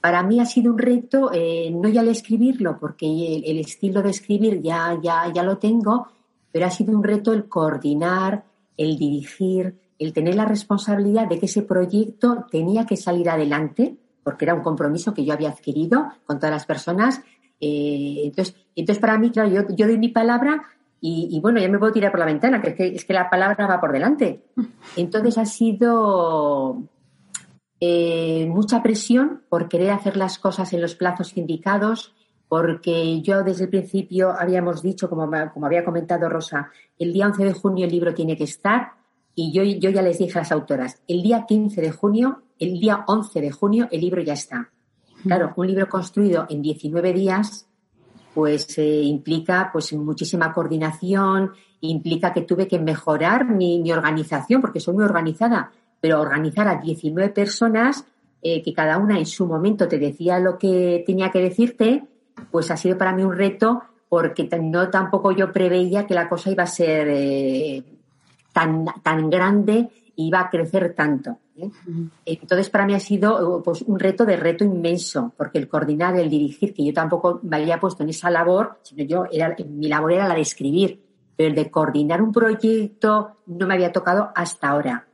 Para 0.00 0.22
mí 0.22 0.40
ha 0.40 0.46
sido 0.46 0.72
un 0.72 0.78
reto, 0.78 1.30
eh, 1.30 1.70
no 1.70 1.90
ya 1.90 2.00
el 2.00 2.08
escribirlo, 2.08 2.78
porque 2.80 3.04
el, 3.04 3.44
el, 3.44 3.58
estilo 3.58 4.00
de 4.00 4.10
escribir 4.10 4.62
ya, 4.62 4.98
ya, 5.02 5.30
ya 5.30 5.42
lo 5.42 5.58
tengo, 5.58 6.08
pero 6.50 6.64
ha 6.64 6.70
sido 6.70 6.96
un 6.96 7.04
reto 7.04 7.34
el 7.34 7.48
coordinar, 7.48 8.44
el 8.78 8.96
dirigir, 8.96 9.78
el 9.98 10.14
tener 10.14 10.36
la 10.36 10.46
responsabilidad 10.46 11.28
de 11.28 11.38
que 11.38 11.44
ese 11.44 11.60
proyecto 11.60 12.46
tenía 12.50 12.86
que 12.86 12.96
salir 12.96 13.28
adelante, 13.28 13.98
porque 14.22 14.46
era 14.46 14.54
un 14.54 14.62
compromiso 14.62 15.12
que 15.12 15.26
yo 15.26 15.34
había 15.34 15.50
adquirido 15.50 16.08
con 16.24 16.38
todas 16.38 16.52
las 16.52 16.66
personas. 16.66 17.20
Eh, 17.60 18.22
entonces, 18.24 18.54
entonces, 18.76 19.00
para 19.00 19.18
mí, 19.18 19.30
claro, 19.30 19.48
yo, 19.48 19.86
doy 19.86 19.98
mi 19.98 20.08
palabra 20.08 20.62
y, 21.00 21.38
bueno, 21.40 21.60
ya 21.60 21.68
me 21.68 21.78
puedo 21.78 21.92
tirar 21.92 22.10
por 22.10 22.20
la 22.20 22.26
ventana, 22.26 22.60
que 22.60 22.74
es, 22.78 23.04
que 23.04 23.12
la 23.12 23.30
palabra 23.30 23.66
va 23.66 23.80
por 23.80 23.92
delante. 23.92 24.44
Entonces 24.96 25.38
ha 25.38 25.46
sido 25.46 26.82
eh, 27.80 28.46
mucha 28.48 28.82
presión 28.82 29.42
por 29.48 29.68
querer 29.68 29.90
hacer 29.90 30.16
las 30.16 30.38
cosas 30.38 30.72
en 30.72 30.80
los 30.80 30.96
plazos 30.96 31.36
indicados, 31.36 32.14
porque 32.48 33.20
yo 33.20 33.44
desde 33.44 33.64
el 33.64 33.70
principio 33.70 34.32
habíamos 34.32 34.82
dicho, 34.82 35.08
como, 35.08 35.30
como 35.52 35.66
había 35.66 35.84
comentado 35.84 36.28
Rosa, 36.28 36.70
el 36.98 37.12
día 37.12 37.26
11 37.26 37.44
de 37.44 37.52
junio 37.52 37.84
el 37.84 37.92
libro 37.92 38.14
tiene 38.14 38.36
que 38.36 38.44
estar, 38.44 38.92
y 39.34 39.52
yo, 39.52 39.62
yo 39.62 39.90
ya 39.90 40.02
les 40.02 40.18
dije 40.18 40.36
a 40.36 40.42
las 40.42 40.50
autoras, 40.50 41.00
el 41.06 41.22
día 41.22 41.44
15 41.46 41.80
de 41.80 41.92
junio, 41.92 42.42
el 42.58 42.80
día 42.80 43.04
11 43.06 43.40
de 43.40 43.50
junio, 43.52 43.88
el 43.92 44.00
libro 44.00 44.20
ya 44.20 44.32
está. 44.32 44.72
Claro, 45.22 45.52
un 45.56 45.66
libro 45.66 45.88
construido 45.88 46.46
en 46.48 46.62
19 46.62 47.12
días, 47.12 47.66
pues 48.34 48.78
eh, 48.78 49.02
implica 49.02 49.70
pues 49.72 49.92
muchísima 49.94 50.52
coordinación, 50.52 51.52
implica 51.80 52.32
que 52.32 52.42
tuve 52.42 52.68
que 52.68 52.78
mejorar 52.78 53.46
mi, 53.46 53.90
organización, 53.92 54.60
porque 54.60 54.80
soy 54.80 54.94
muy 54.94 55.04
organizada, 55.04 55.72
pero 56.00 56.20
organizar 56.20 56.68
a 56.68 56.76
19 56.76 57.30
personas, 57.30 58.04
eh, 58.42 58.62
que 58.62 58.72
cada 58.72 58.98
una 58.98 59.18
en 59.18 59.26
su 59.26 59.46
momento 59.46 59.88
te 59.88 59.98
decía 59.98 60.38
lo 60.38 60.58
que 60.58 61.02
tenía 61.04 61.30
que 61.30 61.40
decirte, 61.40 62.04
pues 62.50 62.70
ha 62.70 62.76
sido 62.76 62.96
para 62.96 63.12
mí 63.12 63.22
un 63.22 63.36
reto, 63.36 63.82
porque 64.08 64.48
no 64.62 64.88
tampoco 64.88 65.32
yo 65.32 65.52
preveía 65.52 66.06
que 66.06 66.14
la 66.14 66.28
cosa 66.28 66.50
iba 66.50 66.62
a 66.62 66.68
ser 66.68 67.08
eh, 67.10 67.84
tan, 68.52 68.86
tan 69.02 69.28
grande 69.28 69.88
va 70.32 70.40
a 70.40 70.50
crecer 70.50 70.94
tanto. 70.94 71.38
¿eh? 71.56 71.70
Entonces, 72.24 72.68
para 72.70 72.86
mí 72.86 72.94
ha 72.94 73.00
sido 73.00 73.62
pues, 73.62 73.82
un 73.82 73.98
reto 73.98 74.24
de 74.24 74.36
reto 74.36 74.64
inmenso, 74.64 75.32
porque 75.36 75.58
el 75.58 75.68
coordinar, 75.68 76.16
el 76.16 76.28
dirigir, 76.28 76.74
que 76.74 76.84
yo 76.84 76.92
tampoco 76.92 77.40
me 77.44 77.56
había 77.56 77.78
puesto 77.78 78.02
en 78.02 78.08
esa 78.08 78.30
labor, 78.30 78.78
sino 78.82 79.04
yo, 79.04 79.24
era, 79.30 79.54
mi 79.68 79.88
labor 79.88 80.12
era 80.12 80.26
la 80.26 80.34
de 80.34 80.40
escribir, 80.40 81.00
pero 81.36 81.50
el 81.50 81.54
de 81.54 81.70
coordinar 81.70 82.20
un 82.20 82.32
proyecto 82.32 83.36
no 83.46 83.66
me 83.66 83.74
había 83.74 83.92
tocado 83.92 84.30
hasta 84.34 84.68
ahora. 84.68 85.06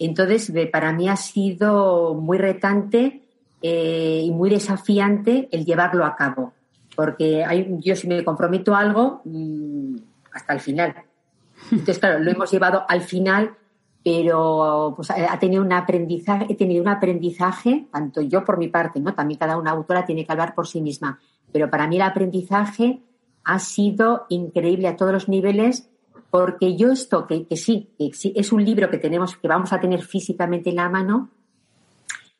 Entonces, 0.00 0.52
para 0.72 0.92
mí 0.92 1.08
ha 1.08 1.16
sido 1.16 2.14
muy 2.14 2.38
retante 2.38 3.22
eh, 3.62 4.22
y 4.24 4.30
muy 4.32 4.50
desafiante 4.50 5.48
el 5.52 5.64
llevarlo 5.64 6.04
a 6.04 6.16
cabo, 6.16 6.54
porque 6.96 7.44
hay, 7.44 7.76
yo 7.80 7.94
si 7.94 8.08
me 8.08 8.24
comprometo 8.24 8.74
a 8.74 8.80
algo, 8.80 9.20
mm, 9.24 9.96
hasta 10.32 10.54
el 10.54 10.60
final. 10.60 10.94
Entonces, 11.70 11.98
claro, 11.98 12.18
lo 12.18 12.30
hemos 12.30 12.50
llevado 12.50 12.84
al 12.88 13.02
final, 13.02 13.56
pero 14.02 14.94
pues, 14.96 15.10
ha 15.10 15.38
tenido 15.38 15.62
un 15.62 15.72
aprendizaje, 15.72 16.46
he 16.48 16.54
tenido 16.54 16.82
un 16.82 16.88
aprendizaje, 16.88 17.86
tanto 17.92 18.22
yo 18.22 18.44
por 18.44 18.56
mi 18.58 18.68
parte, 18.68 18.98
¿no? 19.00 19.14
También 19.14 19.38
cada 19.38 19.58
una 19.58 19.72
autora 19.72 20.06
tiene 20.06 20.24
que 20.24 20.32
hablar 20.32 20.54
por 20.54 20.66
sí 20.66 20.80
misma. 20.80 21.20
Pero 21.52 21.68
para 21.70 21.86
mí 21.86 21.96
el 21.96 22.02
aprendizaje 22.02 23.02
ha 23.44 23.58
sido 23.58 24.26
increíble 24.30 24.88
a 24.88 24.96
todos 24.96 25.12
los 25.12 25.28
niveles, 25.28 25.90
porque 26.30 26.76
yo 26.76 26.92
esto, 26.92 27.26
que, 27.26 27.44
sí, 27.56 27.90
que 27.98 28.10
es 28.34 28.52
un 28.52 28.64
libro 28.64 28.88
que 28.88 28.98
tenemos, 28.98 29.36
que 29.36 29.48
vamos 29.48 29.72
a 29.72 29.80
tener 29.80 30.02
físicamente 30.02 30.70
en 30.70 30.76
la 30.76 30.88
mano, 30.88 31.30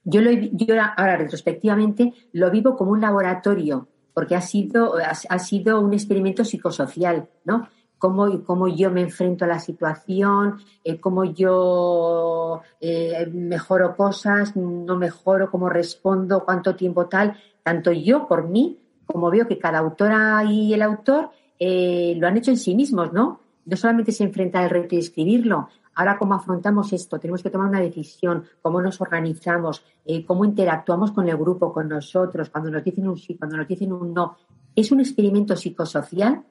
yo, 0.04 0.22
lo, 0.22 0.30
yo 0.30 0.74
ahora 0.96 1.16
retrospectivamente 1.16 2.14
lo 2.32 2.50
vivo 2.50 2.76
como 2.76 2.92
un 2.92 3.00
laboratorio, 3.02 3.88
porque 4.14 4.34
ha 4.34 4.40
sido, 4.40 4.94
ha 4.96 5.38
sido 5.38 5.80
un 5.80 5.92
experimento 5.92 6.44
psicosocial, 6.44 7.28
¿no? 7.44 7.68
Cómo, 8.00 8.42
cómo 8.44 8.66
yo 8.66 8.90
me 8.90 9.02
enfrento 9.02 9.44
a 9.44 9.48
la 9.48 9.60
situación, 9.60 10.56
eh, 10.82 10.98
cómo 10.98 11.24
yo 11.24 12.62
eh, 12.80 13.30
mejoro 13.30 13.94
cosas, 13.94 14.56
no 14.56 14.96
mejoro, 14.96 15.50
cómo 15.50 15.68
respondo, 15.68 16.42
cuánto 16.44 16.74
tiempo 16.74 17.06
tal, 17.06 17.36
tanto 17.62 17.92
yo 17.92 18.26
por 18.26 18.48
mí, 18.48 18.80
como 19.04 19.30
veo 19.30 19.46
que 19.46 19.58
cada 19.58 19.78
autora 19.80 20.42
y 20.44 20.72
el 20.72 20.80
autor 20.80 21.30
eh, 21.58 22.14
lo 22.18 22.26
han 22.26 22.38
hecho 22.38 22.50
en 22.50 22.56
sí 22.56 22.74
mismos, 22.74 23.12
¿no? 23.12 23.40
No 23.66 23.76
solamente 23.76 24.12
se 24.12 24.24
enfrenta 24.24 24.60
al 24.60 24.70
reto 24.70 24.96
de 24.96 25.02
escribirlo, 25.02 25.68
ahora 25.94 26.16
cómo 26.16 26.32
afrontamos 26.32 26.94
esto, 26.94 27.20
tenemos 27.20 27.42
que 27.42 27.50
tomar 27.50 27.68
una 27.68 27.80
decisión, 27.80 28.44
cómo 28.62 28.80
nos 28.80 28.98
organizamos, 29.02 29.84
cómo 30.26 30.46
interactuamos 30.46 31.12
con 31.12 31.28
el 31.28 31.36
grupo, 31.36 31.70
con 31.70 31.86
nosotros, 31.86 32.48
cuando 32.48 32.70
nos 32.70 32.82
dicen 32.82 33.06
un 33.06 33.18
sí, 33.18 33.36
cuando 33.36 33.58
nos 33.58 33.68
dicen 33.68 33.92
un 33.92 34.14
no. 34.14 34.38
Es 34.74 34.90
un 34.90 35.00
experimento 35.00 35.54
psicosocial 35.54 36.42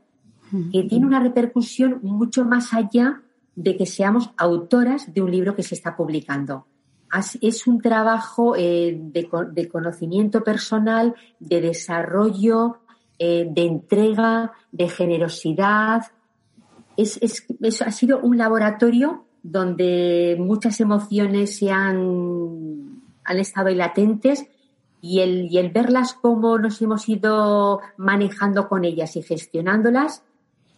que 0.72 0.84
tiene 0.84 1.06
una 1.06 1.20
repercusión 1.20 2.00
mucho 2.01 2.46
más 2.46 2.74
allá 2.74 3.22
de 3.56 3.75
que 3.75 3.86
seamos 3.86 4.32
autoras 4.38 5.13
de 5.13 5.22
un 5.22 5.32
libro 5.32 5.56
que 5.56 5.63
se 5.63 5.75
está 5.75 5.96
publicando. 5.96 6.65
Es 7.41 7.68
un 7.68 7.82
trabajo 7.82 8.56
eh, 8.56 8.98
de, 8.98 9.68
conocimiento 9.68 10.44
personal, 10.44 11.15
de 11.39 11.60
desarrollo, 11.60 12.77
eh, 13.18 13.48
de 13.50 13.65
entrega, 13.65 14.53
de 14.72 14.89
generosidad. 14.89 16.03
Es, 16.96 17.20
ha 17.82 17.91
sido 17.91 18.20
un 18.20 18.38
laboratorio 18.38 19.25
donde 19.41 20.38
muchas 20.39 20.79
emociones 20.79 21.58
se 21.58 21.72
han, 21.72 23.01
han 23.24 23.39
estado 23.39 23.70
ahí 23.70 23.75
latentes 23.75 24.48
y 25.01 25.22
el, 25.22 25.48
y 25.50 25.58
el 25.58 25.72
verlas 25.72 26.13
cómo 26.13 26.58
nos 26.60 26.82
hemos 26.82 27.10
ido 27.10 27.82
manejando 27.98 28.68
con 28.68 28.86
ellas 28.86 29.15
y 29.15 29.24
gestionándolas 29.24 30.24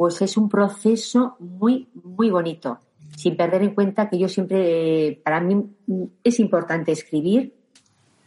pues 0.01 0.19
es 0.23 0.35
un 0.35 0.49
proceso 0.49 1.35
muy, 1.37 1.87
muy 1.93 2.31
bonito, 2.31 2.79
sin 3.15 3.37
perder 3.37 3.61
en 3.61 3.75
cuenta 3.75 4.09
que 4.09 4.17
yo 4.17 4.27
siempre, 4.27 5.21
para 5.23 5.39
mí 5.39 5.63
es 6.23 6.39
importante 6.39 6.91
escribir, 6.91 7.53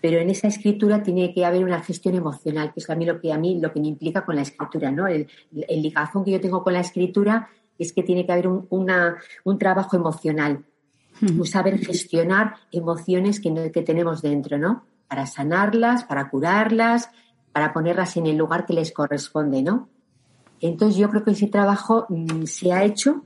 pero 0.01 0.21
en 0.21 0.31
esa 0.31 0.47
escritura 0.47 1.03
tiene 1.03 1.35
que 1.35 1.45
haber 1.45 1.65
una 1.65 1.83
gestión 1.83 2.15
emocional, 2.15 2.73
que 2.73 2.79
es 2.79 2.89
a 2.89 2.95
mí 2.95 3.05
lo 3.05 3.21
que 3.21 3.33
a 3.33 3.39
mí 3.39 3.59
lo 3.61 3.73
que 3.73 3.81
me 3.81 3.89
implica 3.89 4.25
con 4.25 4.37
la 4.37 4.43
escritura, 4.43 4.93
¿no? 4.93 5.09
El, 5.09 5.27
ligazón 5.51 6.25
que 6.25 6.31
yo 6.31 6.41
tengo 6.41 6.63
con 6.63 6.75
la 6.75 6.79
escritura 6.79 7.49
es 7.77 7.93
que 7.93 8.05
tiene 8.05 8.25
que 8.25 8.31
haber 8.31 8.47
un, 8.47 8.69
un 8.71 9.59
trabajo 9.59 9.97
emocional, 9.97 10.65
un 11.23 11.45
saber 11.45 11.81
gestionar 11.85 12.55
emociones 12.71 13.41
que, 13.41 13.73
que 13.73 13.83
tenemos 13.83 14.23
dentro, 14.23 14.59
¿no? 14.59 14.85
Para 15.09 15.27
sanarlas, 15.27 16.05
para 16.05 16.31
curarlas, 16.31 17.11
para 17.51 17.73
ponerlas 17.73 18.17
en 18.17 18.29
el 18.29 18.37
lugar 18.37 18.65
que 18.65 18.75
les 18.75 18.93
corresponde, 18.93 19.65
¿no? 19.65 19.89
Entonces 20.65 20.97
yo 20.97 21.11
creo 21.11 21.25
que 21.25 21.33
ese 21.33 21.47
trabajo 21.47 22.07
mm, 22.09 22.45
se 22.45 22.73
ha 22.73 22.85
hecho 22.85 23.23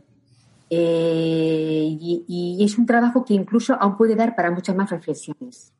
eh, 0.71 1.97
y, 2.01 2.59
es 2.61 2.77
un 2.77 2.85
trabajo 2.85 3.25
que 3.25 3.35
incluso 3.35 3.75
aún 3.81 3.97
puede 3.97 4.17
dar 4.17 4.35
para 4.35 4.51
muchas 4.51 4.75
más 4.75 4.91
reflexiones. 4.91 5.73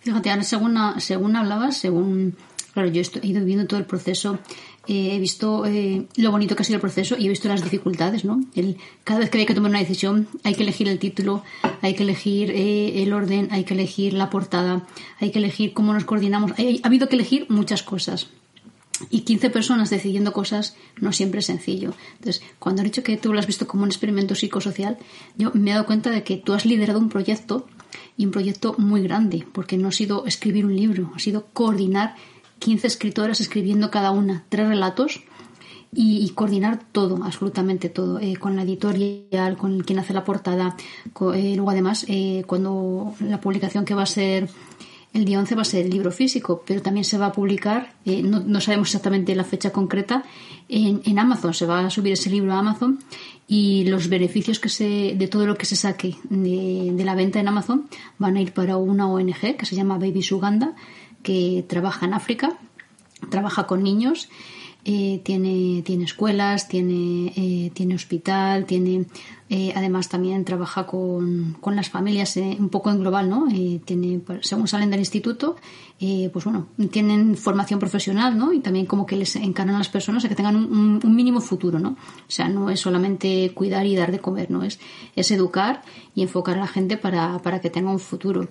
Fíjate, 0.00 0.30
Ana, 0.30 0.42
según, 0.42 0.76
según 0.98 1.36
hablabas, 1.36 1.78
según 1.78 2.36
claro, 2.74 2.90
yo 2.90 3.00
he 3.00 3.26
ido 3.26 3.42
viendo 3.42 3.66
todo 3.66 3.80
el 3.80 3.86
proceso, 3.86 4.38
eh, 4.86 5.14
he 5.14 5.18
visto 5.18 5.64
eh, 5.64 6.06
lo 6.16 6.30
bonito 6.30 6.54
que 6.54 6.60
ha 6.60 6.64
sido 6.64 6.76
el 6.76 6.82
proceso 6.82 7.16
y 7.18 7.24
he 7.24 7.28
visto 7.30 7.48
las 7.48 7.64
dificultades, 7.64 8.26
¿no? 8.26 8.44
El, 8.54 8.76
cada 9.04 9.20
vez 9.20 9.30
que 9.30 9.38
hay 9.38 9.46
que 9.46 9.54
tomar 9.54 9.70
una 9.70 9.78
decisión 9.78 10.28
hay 10.44 10.54
que 10.54 10.62
elegir 10.62 10.86
el 10.88 10.98
título, 10.98 11.42
hay 11.80 11.94
que 11.94 12.02
elegir 12.02 12.50
eh, 12.50 13.02
el 13.02 13.14
orden, 13.14 13.48
hay 13.50 13.64
que 13.64 13.72
elegir 13.72 14.12
la 14.12 14.28
portada, 14.28 14.86
hay 15.18 15.30
que 15.30 15.38
elegir 15.38 15.72
cómo 15.72 15.94
nos 15.94 16.04
coordinamos, 16.04 16.52
ha 16.52 16.86
habido 16.86 17.08
que 17.08 17.16
elegir 17.16 17.46
muchas 17.48 17.82
cosas. 17.82 18.28
Y 19.10 19.20
15 19.20 19.50
personas 19.50 19.90
decidiendo 19.90 20.32
cosas 20.32 20.76
no 21.00 21.12
siempre 21.12 21.40
es 21.40 21.46
sencillo. 21.46 21.94
Entonces, 22.14 22.42
cuando 22.58 22.82
he 22.82 22.84
dicho 22.84 23.02
que 23.02 23.16
tú 23.16 23.32
lo 23.32 23.38
has 23.38 23.46
visto 23.46 23.66
como 23.66 23.82
un 23.82 23.90
experimento 23.90 24.34
psicosocial, 24.34 24.96
yo 25.36 25.50
me 25.54 25.70
he 25.70 25.74
dado 25.74 25.86
cuenta 25.86 26.10
de 26.10 26.22
que 26.22 26.36
tú 26.36 26.54
has 26.54 26.64
liderado 26.64 26.98
un 26.98 27.08
proyecto 27.08 27.66
y 28.16 28.24
un 28.24 28.32
proyecto 28.32 28.74
muy 28.78 29.02
grande, 29.02 29.46
porque 29.52 29.76
no 29.76 29.88
ha 29.88 29.92
sido 29.92 30.26
escribir 30.26 30.64
un 30.64 30.74
libro, 30.74 31.12
ha 31.14 31.18
sido 31.18 31.46
coordinar 31.52 32.14
15 32.58 32.86
escritoras 32.86 33.40
escribiendo 33.40 33.90
cada 33.90 34.10
una 34.10 34.44
tres 34.48 34.68
relatos 34.68 35.20
y, 35.92 36.28
coordinar 36.30 36.82
todo, 36.92 37.24
absolutamente 37.24 37.88
todo, 37.88 38.18
eh, 38.18 38.36
con 38.36 38.54
la 38.54 38.62
editorial, 38.62 39.56
con 39.56 39.80
quien 39.80 39.98
hace 39.98 40.12
la 40.12 40.24
portada. 40.24 40.76
Eh, 41.34 41.54
luego, 41.56 41.70
además, 41.70 42.04
eh, 42.08 42.44
cuando 42.46 43.14
la 43.20 43.40
publicación 43.40 43.86
que 43.86 43.94
va 43.94 44.02
a 44.02 44.06
ser 44.06 44.48
el 45.16 45.24
día 45.24 45.38
11 45.38 45.54
va 45.54 45.62
a 45.62 45.64
ser 45.64 45.84
el 45.84 45.90
libro 45.90 46.12
físico, 46.12 46.62
pero 46.66 46.82
también 46.82 47.04
se 47.04 47.18
va 47.18 47.26
a 47.26 47.32
publicar, 47.32 47.94
no, 48.04 48.60
sabemos 48.60 48.88
exactamente 48.88 49.34
la 49.34 49.44
fecha 49.44 49.70
concreta, 49.70 50.24
en, 50.68 51.18
Amazon. 51.18 51.54
Se 51.54 51.66
va 51.66 51.80
a 51.80 51.90
subir 51.90 52.12
ese 52.12 52.30
libro 52.30 52.52
a 52.52 52.58
Amazon 52.58 52.98
y 53.48 53.84
los 53.84 54.08
beneficios 54.08 54.58
que 54.58 54.68
se, 54.68 55.14
de 55.16 55.28
todo 55.28 55.46
lo 55.46 55.56
que 55.56 55.66
se 55.66 55.76
saque 55.76 56.16
de, 56.28 56.92
de 56.92 57.04
la 57.04 57.14
venta 57.14 57.40
en 57.40 57.48
Amazon 57.48 57.88
van 58.18 58.36
a 58.36 58.40
ir 58.40 58.52
para 58.52 58.76
una 58.76 59.08
ONG 59.08 59.56
que 59.56 59.66
se 59.66 59.74
llama 59.74 59.98
Babies 59.98 60.32
Uganda, 60.32 60.74
que 61.22 61.64
trabaja 61.66 62.06
en 62.06 62.14
África, 62.14 62.58
trabaja 63.30 63.66
con 63.66 63.82
niños 63.82 64.28
eh, 64.88 65.20
tiene, 65.24 65.82
tiene 65.82 66.04
escuelas, 66.04 66.68
tiene, 66.68 67.32
eh, 67.34 67.72
tiene 67.74 67.96
hospital, 67.96 68.66
tiene 68.66 69.06
eh, 69.48 69.72
además 69.74 70.08
también 70.08 70.44
trabaja 70.44 70.86
con, 70.86 71.56
con 71.60 71.74
las 71.74 71.90
familias 71.90 72.36
un 72.36 72.68
poco 72.68 72.92
en 72.92 73.00
global, 73.00 73.28
¿no? 73.28 73.48
tiene, 73.84 74.20
pues, 74.20 74.46
según 74.46 74.68
salen 74.68 74.92
del 74.92 75.00
instituto, 75.00 75.56
pues 75.98 76.44
bueno, 76.44 76.68
tienen 76.92 77.36
formación 77.36 77.80
profesional, 77.80 78.38
¿no? 78.38 78.52
Y 78.52 78.60
también 78.60 78.86
como 78.86 79.06
que 79.06 79.16
les 79.16 79.34
encarnan 79.34 79.74
a 79.74 79.78
las 79.78 79.88
personas 79.88 80.24
a 80.24 80.28
que 80.28 80.36
tengan 80.36 80.54
un, 80.54 81.00
un, 81.02 81.16
mínimo 81.16 81.40
futuro, 81.40 81.80
¿no? 81.80 81.90
O 81.90 82.30
sea, 82.30 82.48
no 82.48 82.70
es 82.70 82.78
solamente 82.78 83.50
cuidar 83.54 83.86
y 83.86 83.96
dar 83.96 84.12
de 84.12 84.20
comer, 84.20 84.52
¿no? 84.52 84.62
Es, 84.62 84.78
es 85.16 85.30
educar 85.32 85.82
y 86.14 86.22
enfocar 86.22 86.58
a 86.58 86.60
la 86.60 86.68
gente 86.68 86.96
para, 86.96 87.38
para 87.38 87.60
que 87.60 87.70
tenga 87.70 87.90
un 87.90 87.98
futuro. 87.98 88.48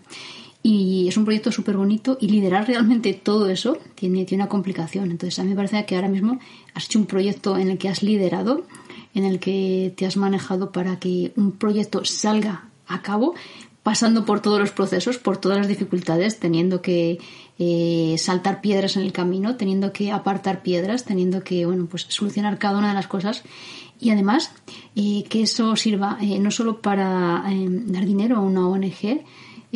Y 0.67 1.07
es 1.07 1.15
un 1.15 1.25
proyecto 1.25 1.51
súper 1.51 1.77
bonito 1.77 2.17
y 2.19 2.27
liderar 2.27 2.65
realmente 2.65 3.13
todo 3.13 3.49
eso 3.49 3.77
tiene, 3.93 4.25
tiene 4.25 4.45
una 4.45 4.49
complicación. 4.49 5.11
Entonces 5.11 5.37
a 5.37 5.43
mí 5.43 5.51
me 5.51 5.55
parece 5.55 5.85
que 5.85 5.95
ahora 5.95 6.07
mismo 6.07 6.39
has 6.73 6.85
hecho 6.85 6.97
un 6.97 7.05
proyecto 7.05 7.55
en 7.55 7.69
el 7.69 7.77
que 7.77 7.87
has 7.87 8.01
liderado, 8.01 8.65
en 9.13 9.25
el 9.25 9.39
que 9.39 9.93
te 9.95 10.07
has 10.07 10.17
manejado 10.17 10.71
para 10.71 10.97
que 10.97 11.33
un 11.35 11.51
proyecto 11.51 12.03
salga 12.03 12.71
a 12.87 13.03
cabo, 13.03 13.35
pasando 13.83 14.25
por 14.25 14.39
todos 14.39 14.59
los 14.59 14.71
procesos, 14.71 15.19
por 15.19 15.37
todas 15.37 15.59
las 15.59 15.67
dificultades, 15.67 16.39
teniendo 16.39 16.81
que 16.81 17.19
eh, 17.59 18.15
saltar 18.17 18.59
piedras 18.59 18.97
en 18.97 19.03
el 19.03 19.11
camino, 19.11 19.57
teniendo 19.57 19.93
que 19.93 20.11
apartar 20.11 20.63
piedras, 20.63 21.05
teniendo 21.05 21.43
que 21.43 21.67
bueno, 21.67 21.85
pues 21.85 22.07
solucionar 22.09 22.57
cada 22.57 22.79
una 22.79 22.87
de 22.87 22.95
las 22.95 23.05
cosas 23.05 23.43
y 23.99 24.09
además 24.09 24.51
eh, 24.95 25.25
que 25.29 25.43
eso 25.43 25.75
sirva 25.75 26.17
eh, 26.21 26.39
no 26.39 26.49
solo 26.49 26.81
para 26.81 27.43
dar 27.45 28.05
dinero 28.05 28.37
a 28.37 28.41
una 28.41 28.67
ONG, 28.67 29.21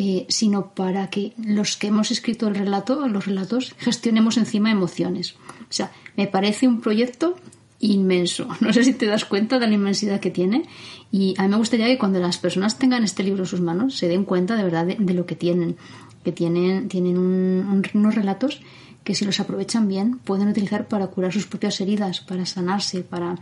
eh, 0.02 0.26
sino 0.30 0.70
para 0.70 1.10
que 1.10 1.34
los 1.46 1.76
que 1.76 1.88
hemos 1.88 2.10
escrito 2.10 2.48
el 2.48 2.56
relato, 2.56 3.06
los 3.10 3.26
relatos, 3.26 3.76
gestionemos 3.80 4.38
encima 4.38 4.72
emociones. 4.72 5.34
O 5.34 5.74
sea, 5.74 5.92
me 6.16 6.26
parece 6.26 6.70
un 6.70 6.80
proyecto 6.80 7.36
inmenso. 7.82 8.48
No 8.62 8.72
sé 8.72 8.86
si 8.86 8.94
te 8.94 9.08
das 9.08 9.26
cuenta 9.26 9.60
de 9.60 9.68
la 9.68 9.74
inmensidad 9.74 10.22
que 10.22 10.32
tiene. 10.32 10.64
Y 11.12 11.36
a 11.38 11.44
mí 11.44 11.50
me 11.50 11.58
gustaría 11.58 11.88
que 11.88 11.98
cuando 11.98 12.22
las 12.22 12.38
personas 12.38 12.80
tengan 12.80 13.04
este 13.04 13.24
libro 13.24 13.44
en 13.44 13.50
sus 13.50 13.60
manos 13.60 13.98
se 13.98 14.08
den 14.08 14.24
cuenta 14.24 14.56
de 14.56 14.64
verdad 14.64 14.86
de, 14.86 15.14
lo 15.14 15.26
que 15.26 15.36
tienen. 15.36 15.76
Que 16.24 16.32
tienen, 16.32 16.88
tienen 16.88 17.18
unos 17.18 18.16
relatos 18.16 18.62
que 19.04 19.16
si 19.16 19.26
los 19.26 19.42
aprovechan 19.42 19.90
bien 19.90 20.18
pueden 20.20 20.48
utilizar 20.48 20.88
para 20.88 21.08
curar 21.08 21.34
sus 21.34 21.46
propias 21.46 21.82
heridas, 21.82 22.22
para 22.22 22.46
sanarse, 22.46 23.02
para 23.02 23.36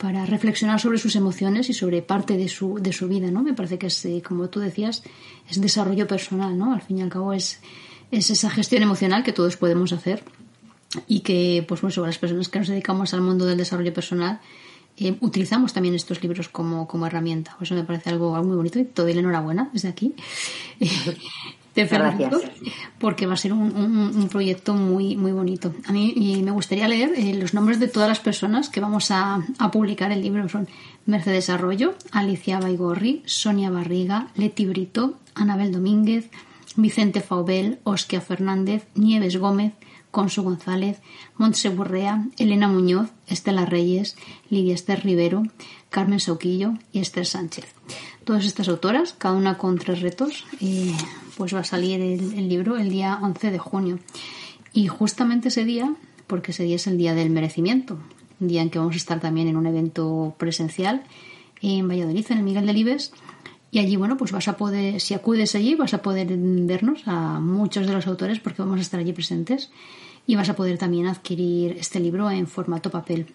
para 0.00 0.24
reflexionar 0.24 0.80
sobre 0.80 0.96
sus 0.96 1.14
emociones 1.14 1.68
y 1.68 1.74
sobre 1.74 2.00
parte 2.00 2.38
de 2.38 2.48
su, 2.48 2.78
de 2.80 2.92
su 2.92 3.06
vida, 3.06 3.30
¿no? 3.30 3.42
Me 3.42 3.52
parece 3.52 3.78
que 3.78 3.88
es, 3.88 4.04
eh, 4.06 4.22
como 4.26 4.48
tú 4.48 4.58
decías, 4.58 5.02
es 5.48 5.60
desarrollo 5.60 6.06
personal, 6.06 6.56
¿no? 6.56 6.72
Al 6.72 6.80
fin 6.80 6.98
y 6.98 7.02
al 7.02 7.10
cabo 7.10 7.34
es, 7.34 7.60
es 8.10 8.30
esa 8.30 8.48
gestión 8.48 8.82
emocional 8.82 9.22
que 9.22 9.34
todos 9.34 9.58
podemos 9.58 9.92
hacer 9.92 10.24
y 11.06 11.20
que, 11.20 11.64
pues 11.68 11.82
bueno, 11.82 12.06
las 12.06 12.16
personas 12.16 12.48
que 12.48 12.58
nos 12.60 12.68
dedicamos 12.68 13.12
al 13.12 13.20
mundo 13.20 13.44
del 13.44 13.58
desarrollo 13.58 13.92
personal 13.92 14.40
eh, 14.96 15.16
utilizamos 15.20 15.74
también 15.74 15.94
estos 15.94 16.22
libros 16.22 16.48
como, 16.48 16.88
como 16.88 17.06
herramienta. 17.06 17.58
Eso 17.60 17.74
me 17.74 17.84
parece 17.84 18.08
algo, 18.08 18.34
algo 18.34 18.48
muy 18.48 18.56
bonito 18.56 18.78
y 18.78 18.84
todo 18.84 19.06
la 19.06 19.20
enhorabuena 19.20 19.68
desde 19.74 19.88
aquí. 19.88 20.14
Gracias. 21.88 22.34
porque 22.98 23.26
va 23.26 23.34
a 23.34 23.36
ser 23.36 23.52
un, 23.52 24.28
proyecto 24.30 24.74
muy, 24.74 25.16
muy 25.16 25.32
bonito. 25.32 25.72
A 25.86 25.92
mí 25.92 26.42
me 26.44 26.50
gustaría 26.50 26.88
leer 26.88 27.12
eh, 27.16 27.34
los 27.34 27.54
nombres 27.54 27.80
de 27.80 27.88
todas 27.88 28.08
las 28.08 28.20
personas 28.20 28.68
que 28.68 28.80
vamos 28.80 29.10
a, 29.10 29.40
publicar 29.72 30.12
el 30.12 30.22
libro. 30.22 30.48
Son 30.48 30.68
Mercedes 31.06 31.50
Arroyo, 31.50 31.94
Alicia 32.12 32.60
Baigorri, 32.60 33.22
Sonia 33.26 33.70
Barriga, 33.70 34.28
Leti 34.34 34.66
Brito, 34.66 35.14
Anabel 35.34 35.72
Domínguez, 35.72 36.30
Vicente 36.76 37.20
Faubel, 37.20 37.78
Oskia 37.84 38.20
Fernández, 38.20 38.86
Nieves 38.94 39.36
Gómez, 39.36 39.72
Consu 40.10 40.42
González, 40.42 41.00
Montse 41.36 41.68
Burrea, 41.68 42.26
Elena 42.38 42.68
Muñoz, 42.68 43.10
Estela 43.26 43.64
Reyes, 43.64 44.16
Lidia 44.50 44.74
Esther 44.74 45.04
Rivero, 45.04 45.44
Carmen 45.88 46.20
Sauquillo 46.20 46.74
y 46.92 47.00
Esther 47.00 47.26
Sánchez. 47.26 47.66
Todas 48.24 48.44
estas 48.44 48.68
autoras, 48.68 49.14
cada 49.16 49.34
una 49.34 49.58
con 49.58 49.78
tres 49.78 50.00
retos, 50.00 50.44
eh, 50.60 50.94
pues 51.40 51.54
va 51.54 51.60
a 51.60 51.64
salir 51.64 52.02
el, 52.02 52.50
libro 52.50 52.76
el 52.76 52.90
día 52.90 53.18
11 53.22 53.50
de 53.50 53.58
junio. 53.58 53.98
Y 54.74 54.88
justamente 54.88 55.48
ese 55.48 55.64
día, 55.64 55.94
porque 56.26 56.50
ese 56.50 56.64
día 56.64 56.76
es 56.76 56.86
el 56.86 56.98
día 56.98 57.14
del 57.14 57.30
merecimiento, 57.30 57.96
día 58.40 58.60
en 58.60 58.68
que 58.68 58.78
vamos 58.78 58.92
a 58.94 58.98
estar 58.98 59.20
también 59.20 59.48
en 59.48 59.56
un 59.56 59.66
evento 59.66 60.34
presencial 60.36 61.02
en 61.62 61.88
Valladolid, 61.88 62.26
en 62.28 62.36
el 62.36 62.44
Miguel 62.44 62.66
de 62.66 62.74
Libes, 62.74 63.14
y 63.70 63.78
allí, 63.78 63.96
bueno, 63.96 64.18
pues 64.18 64.32
vas 64.32 64.48
a 64.48 64.58
poder, 64.58 65.00
si 65.00 65.14
acudes 65.14 65.54
allí, 65.54 65.76
vas 65.76 65.94
a 65.94 66.02
poder 66.02 66.28
vernos 66.30 67.04
a 67.06 67.40
muchos 67.40 67.86
de 67.86 67.94
los 67.94 68.06
autores 68.06 68.38
porque 68.38 68.60
vamos 68.60 68.76
a 68.76 68.82
estar 68.82 69.00
allí 69.00 69.14
presentes 69.14 69.70
y 70.26 70.36
vas 70.36 70.50
a 70.50 70.56
poder 70.56 70.76
también 70.76 71.06
adquirir 71.06 71.78
este 71.78 72.00
libro 72.00 72.30
en 72.30 72.46
formato 72.48 72.90
papel. 72.90 73.28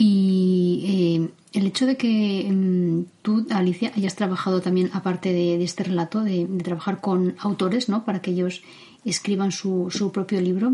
Y 0.00 1.26
eh, 1.26 1.58
el 1.58 1.66
hecho 1.66 1.84
de 1.84 1.96
que 1.96 2.48
mm, 2.48 3.06
tú, 3.20 3.44
Alicia, 3.50 3.92
hayas 3.96 4.14
trabajado 4.14 4.60
también, 4.60 4.90
aparte 4.94 5.32
de, 5.32 5.62
este 5.62 5.82
relato, 5.82 6.22
de, 6.22 6.46
trabajar 6.62 7.00
con 7.00 7.34
autores, 7.40 7.88
¿no? 7.88 8.04
Para 8.04 8.22
que 8.22 8.30
ellos 8.30 8.62
escriban 9.04 9.50
su, 9.50 9.88
su 9.90 10.12
propio 10.12 10.40
libro. 10.40 10.72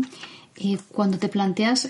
Eh, 0.57 0.77
cuando 0.91 1.17
te 1.17 1.27
planteas 1.27 1.89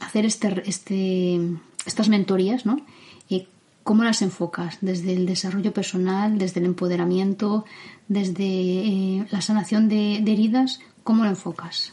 hacer 0.00 0.24
este, 0.24 0.62
este, 0.64 1.38
estas 1.84 2.08
mentorías, 2.08 2.64
¿no? 2.64 2.80
Eh, 3.28 3.46
¿Cómo 3.84 4.02
las 4.02 4.22
enfocas? 4.22 4.78
¿Desde 4.80 5.12
el 5.12 5.26
desarrollo 5.26 5.74
personal, 5.74 6.38
desde 6.38 6.60
el 6.60 6.66
empoderamiento, 6.66 7.66
desde 8.08 9.26
la 9.30 9.42
sanación 9.42 9.90
de 9.90 10.16
heridas? 10.16 10.80
¿Cómo 11.04 11.24
lo 11.24 11.30
enfocas? 11.30 11.92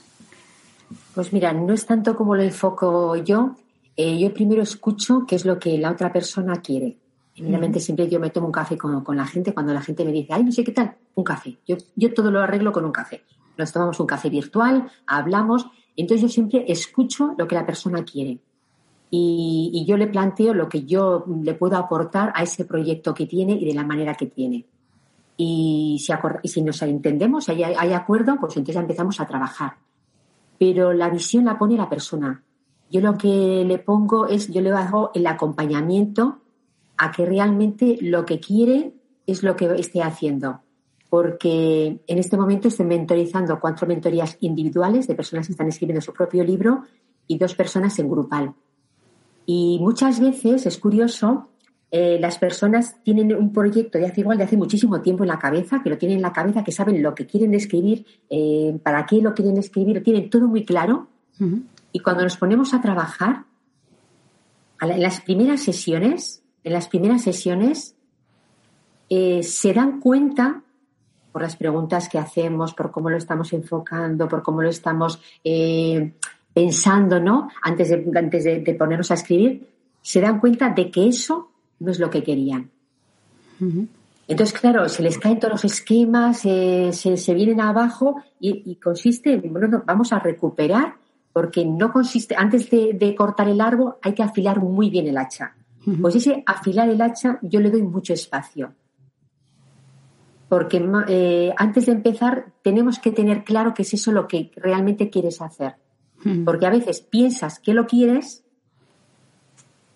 Pues 1.13 1.33
mira, 1.33 1.51
no 1.51 1.73
es 1.73 1.85
tanto 1.85 2.15
como 2.15 2.35
lo 2.35 2.43
enfoco 2.43 3.15
yo, 3.17 3.55
eh, 3.97 4.19
yo 4.19 4.33
primero 4.33 4.61
escucho 4.61 5.25
qué 5.27 5.35
es 5.35 5.45
lo 5.45 5.57
que 5.57 5.77
la 5.77 5.91
otra 5.91 6.11
persona 6.11 6.61
quiere. 6.61 6.97
Generalmente 7.33 7.79
siempre 7.79 8.09
yo 8.09 8.19
me 8.19 8.29
tomo 8.29 8.47
un 8.47 8.51
café 8.51 8.77
con, 8.77 9.03
la 9.15 9.25
gente 9.25 9.53
cuando 9.53 9.73
la 9.73 9.81
gente 9.81 10.05
me 10.05 10.11
dice, 10.11 10.33
ay, 10.33 10.43
no 10.43 10.51
sé 10.51 10.63
qué 10.63 10.71
tal, 10.71 10.95
un 11.15 11.23
café. 11.23 11.57
Yo, 11.67 11.75
yo 11.95 12.13
todo 12.13 12.31
lo 12.31 12.41
arreglo 12.41 12.71
con 12.71 12.85
un 12.85 12.91
café. 12.91 13.23
Nos 13.57 13.71
tomamos 13.71 13.99
un 13.99 14.07
café 14.07 14.29
virtual, 14.29 14.89
hablamos, 15.05 15.67
entonces 15.95 16.21
yo 16.21 16.29
siempre 16.29 16.65
escucho 16.67 17.35
lo 17.37 17.47
que 17.47 17.55
la 17.55 17.65
persona 17.65 18.03
quiere. 18.03 18.39
Y, 19.11 19.85
yo 19.87 19.97
le 19.97 20.07
planteo 20.07 20.53
lo 20.53 20.67
que 20.67 20.83
yo 20.83 21.25
le 21.41 21.53
puedo 21.53 21.77
aportar 21.77 22.33
a 22.35 22.43
ese 22.43 22.65
proyecto 22.65 23.13
que 23.13 23.25
tiene 23.25 23.53
y 23.53 23.65
de 23.65 23.73
la 23.73 23.85
manera 23.85 24.15
que 24.15 24.25
tiene. 24.25 24.65
Y 25.37 26.01
si, 26.05 26.13
y 26.43 26.47
si 26.49 26.61
nos 26.61 26.81
entendemos, 26.81 27.47
hay, 27.49 27.63
hay 27.63 27.93
acuerdo, 27.93 28.37
pues 28.39 28.57
entonces 28.57 28.75
ya 28.75 28.81
empezamos 28.81 29.19
a 29.19 29.27
trabajar. 29.27 29.77
Pero 30.57 30.91
la 30.91 31.09
visión 31.09 31.45
la 31.45 31.57
pone 31.57 31.77
la 31.77 31.89
persona. 31.89 32.43
Yo 32.91 33.01
lo 33.01 33.17
que 33.17 33.63
le 33.65 33.79
pongo 33.79 34.27
es, 34.27 34.47
yo 34.47 34.61
le 34.61 34.71
hago 34.71 35.11
el 35.13 35.27
acompañamiento 35.27 36.39
a 36.97 37.11
que 37.11 37.25
realmente 37.25 37.97
lo 38.01 38.25
que 38.25 38.39
quiere 38.39 38.93
es 39.27 39.43
lo 39.43 39.55
que 39.55 39.65
esté 39.75 40.01
haciendo. 40.01 40.61
Porque 41.09 41.99
en 42.07 42.17
este 42.17 42.37
momento 42.37 42.67
estoy 42.67 42.85
mentorizando 42.85 43.59
cuatro 43.59 43.87
mentorías 43.87 44.37
individuales 44.41 45.07
de 45.07 45.15
personas 45.15 45.47
que 45.47 45.53
están 45.53 45.67
escribiendo 45.67 46.01
su 46.01 46.13
propio 46.13 46.43
libro 46.43 46.83
y 47.27 47.37
dos 47.37 47.55
personas 47.55 47.97
en 47.99 48.09
grupal. 48.09 48.53
Y 49.45 49.77
muchas 49.81 50.19
veces 50.19 50.65
es 50.65 50.77
curioso 50.77 51.49
eh, 51.97 52.17
las 52.19 52.37
personas 52.37 52.95
tienen 53.03 53.33
un 53.33 53.53
proyecto 53.53 53.97
de 53.97 54.07
hace 54.07 54.19
igual 54.21 54.37
de 54.37 54.43
hace 54.43 54.57
muchísimo 54.57 55.01
tiempo 55.01 55.23
en 55.23 55.29
la 55.29 55.39
cabeza, 55.39 55.81
que 55.81 55.89
lo 55.89 55.97
tienen 55.97 56.17
en 56.17 56.23
la 56.23 56.33
cabeza, 56.33 56.61
que 56.61 56.73
saben 56.73 57.01
lo 57.01 57.15
que 57.15 57.25
quieren 57.25 57.53
escribir, 57.53 58.05
eh, 58.29 58.77
para 58.83 59.05
qué 59.05 59.21
lo 59.21 59.33
quieren 59.33 59.57
escribir, 59.57 59.95
lo 59.95 60.03
tienen 60.03 60.29
todo 60.29 60.47
muy 60.47 60.65
claro. 60.65 61.07
Y 61.95 62.01
cuando 62.01 62.23
nos 62.23 62.35
ponemos 62.35 62.73
a 62.73 62.81
trabajar, 62.81 63.45
en 64.81 65.01
las 65.01 65.21
primeras 65.21 65.61
sesiones, 65.61 66.43
en 66.65 66.73
las 66.73 66.89
primeras 66.89 67.21
sesiones, 67.21 67.95
eh, 69.09 69.41
se 69.43 69.73
dan 69.73 70.01
cuenta 70.01 70.61
por 71.31 71.41
las 71.41 71.55
preguntas 71.55 72.09
que 72.09 72.19
hacemos, 72.19 72.73
por 72.73 72.91
cómo 72.91 73.09
lo 73.09 73.15
estamos 73.15 73.53
enfocando, 73.53 74.27
por 74.27 74.43
cómo 74.43 74.61
lo 74.61 74.67
estamos 74.67 75.21
pensando, 76.53 77.21
¿no? 77.21 77.47
Antes 77.63 77.87
de, 77.87 78.11
antes 78.13 78.43
de 78.43 78.75
ponernos 78.77 79.11
a 79.11 79.13
escribir, 79.13 79.65
se 80.01 80.19
dan 80.19 80.41
cuenta 80.41 80.71
de 80.71 80.91
que 80.91 81.07
eso 81.07 81.49
no 81.79 81.91
es 81.91 81.99
lo 81.99 82.09
que 82.09 82.23
querían. 82.23 82.71
Entonces, 84.27 84.59
claro, 84.59 84.89
se 84.89 85.01
les 85.01 85.17
caen 85.17 85.39
todos 85.39 85.53
los 85.53 85.63
esquemas, 85.63 86.39
se, 86.39 87.33
vienen 87.33 87.61
abajo 87.61 88.21
y, 88.37 88.75
consiste 88.83 89.31
en, 89.31 89.53
bueno, 89.53 89.81
vamos 89.85 90.11
a 90.11 90.19
recuperar, 90.19 90.95
porque 91.35 91.65
no 91.65 91.91
consiste, 91.91 92.33
antes 92.37 92.69
de, 92.69 93.13
cortar 93.13 93.49
el 93.49 93.59
árbol 93.59 93.95
hay 94.01 94.13
que 94.13 94.23
afilar 94.23 94.61
muy 94.61 94.89
bien 94.89 95.05
el 95.05 95.17
hacha. 95.17 95.53
Pues 96.01 96.15
ese 96.15 96.41
afilar 96.45 96.87
el 96.87 97.01
hacha 97.01 97.39
yo 97.41 97.59
le 97.59 97.69
doy 97.69 97.83
mucho 97.83 98.13
espacio. 98.13 98.73
Porque 100.47 100.81
eh, 101.09 101.53
antes 101.57 101.87
de 101.87 101.91
empezar 101.91 102.53
tenemos 102.63 102.99
que 102.99 103.11
tener 103.11 103.43
claro 103.43 103.73
que 103.73 103.81
es 103.81 103.93
eso 103.93 104.13
lo 104.13 104.29
que 104.29 104.49
realmente 104.55 105.09
quieres 105.09 105.41
hacer. 105.41 105.75
Porque 106.45 106.67
a 106.67 106.69
veces 106.69 107.01
piensas 107.01 107.59
que 107.59 107.73
lo 107.73 107.85
quieres 107.85 108.45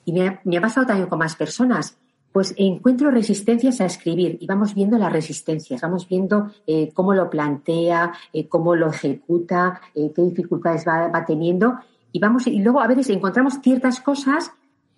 y 0.04 0.12
me 0.12 0.58
ha, 0.58 0.62
pasado 0.62 0.88
también 0.88 1.08
con 1.08 1.19
más 1.19 1.38
personas, 1.38 1.97
pues 2.32 2.54
encuentro 2.58 3.12
resistencias 3.12 3.82
a 3.82 3.86
escribir 3.86 4.38
y 4.39 4.46
vamos 4.46 4.76
viendo 4.76 4.98
las 4.98 5.12
resistencias, 5.12 5.82
vamos 5.82 6.08
viendo 6.08 6.52
eh, 6.68 6.92
cómo 6.94 7.13
lo 7.13 7.30
plantea, 7.30 8.13
eh, 8.34 8.48
cómo 8.48 8.76
lo 8.76 8.89
ejecuta, 8.89 9.82
eh, 9.96 10.12
qué 10.15 10.22
dificultades 10.24 10.86
va, 10.88 11.26
teniendo 11.26 11.80
y 12.12 12.20
vamos 12.20 12.48
y 12.48 12.60
luego 12.60 12.82
a 12.82 12.88
veces 12.88 13.10
encontramos 13.10 13.60
ciertas 13.62 14.00
cosas 14.00 14.52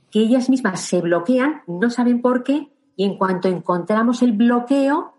que 0.10 0.20
ellas 0.20 0.50
mismas 0.50 0.82
se 0.82 1.02
bloquean, 1.02 1.62
no 1.68 1.90
saben 1.90 2.22
por 2.22 2.44
qué 2.44 2.70
y 2.98 3.06
en 3.06 3.18
cuanto 3.18 3.48
encontramos 3.48 4.22
el 4.22 4.34
bloqueo, 4.34 5.14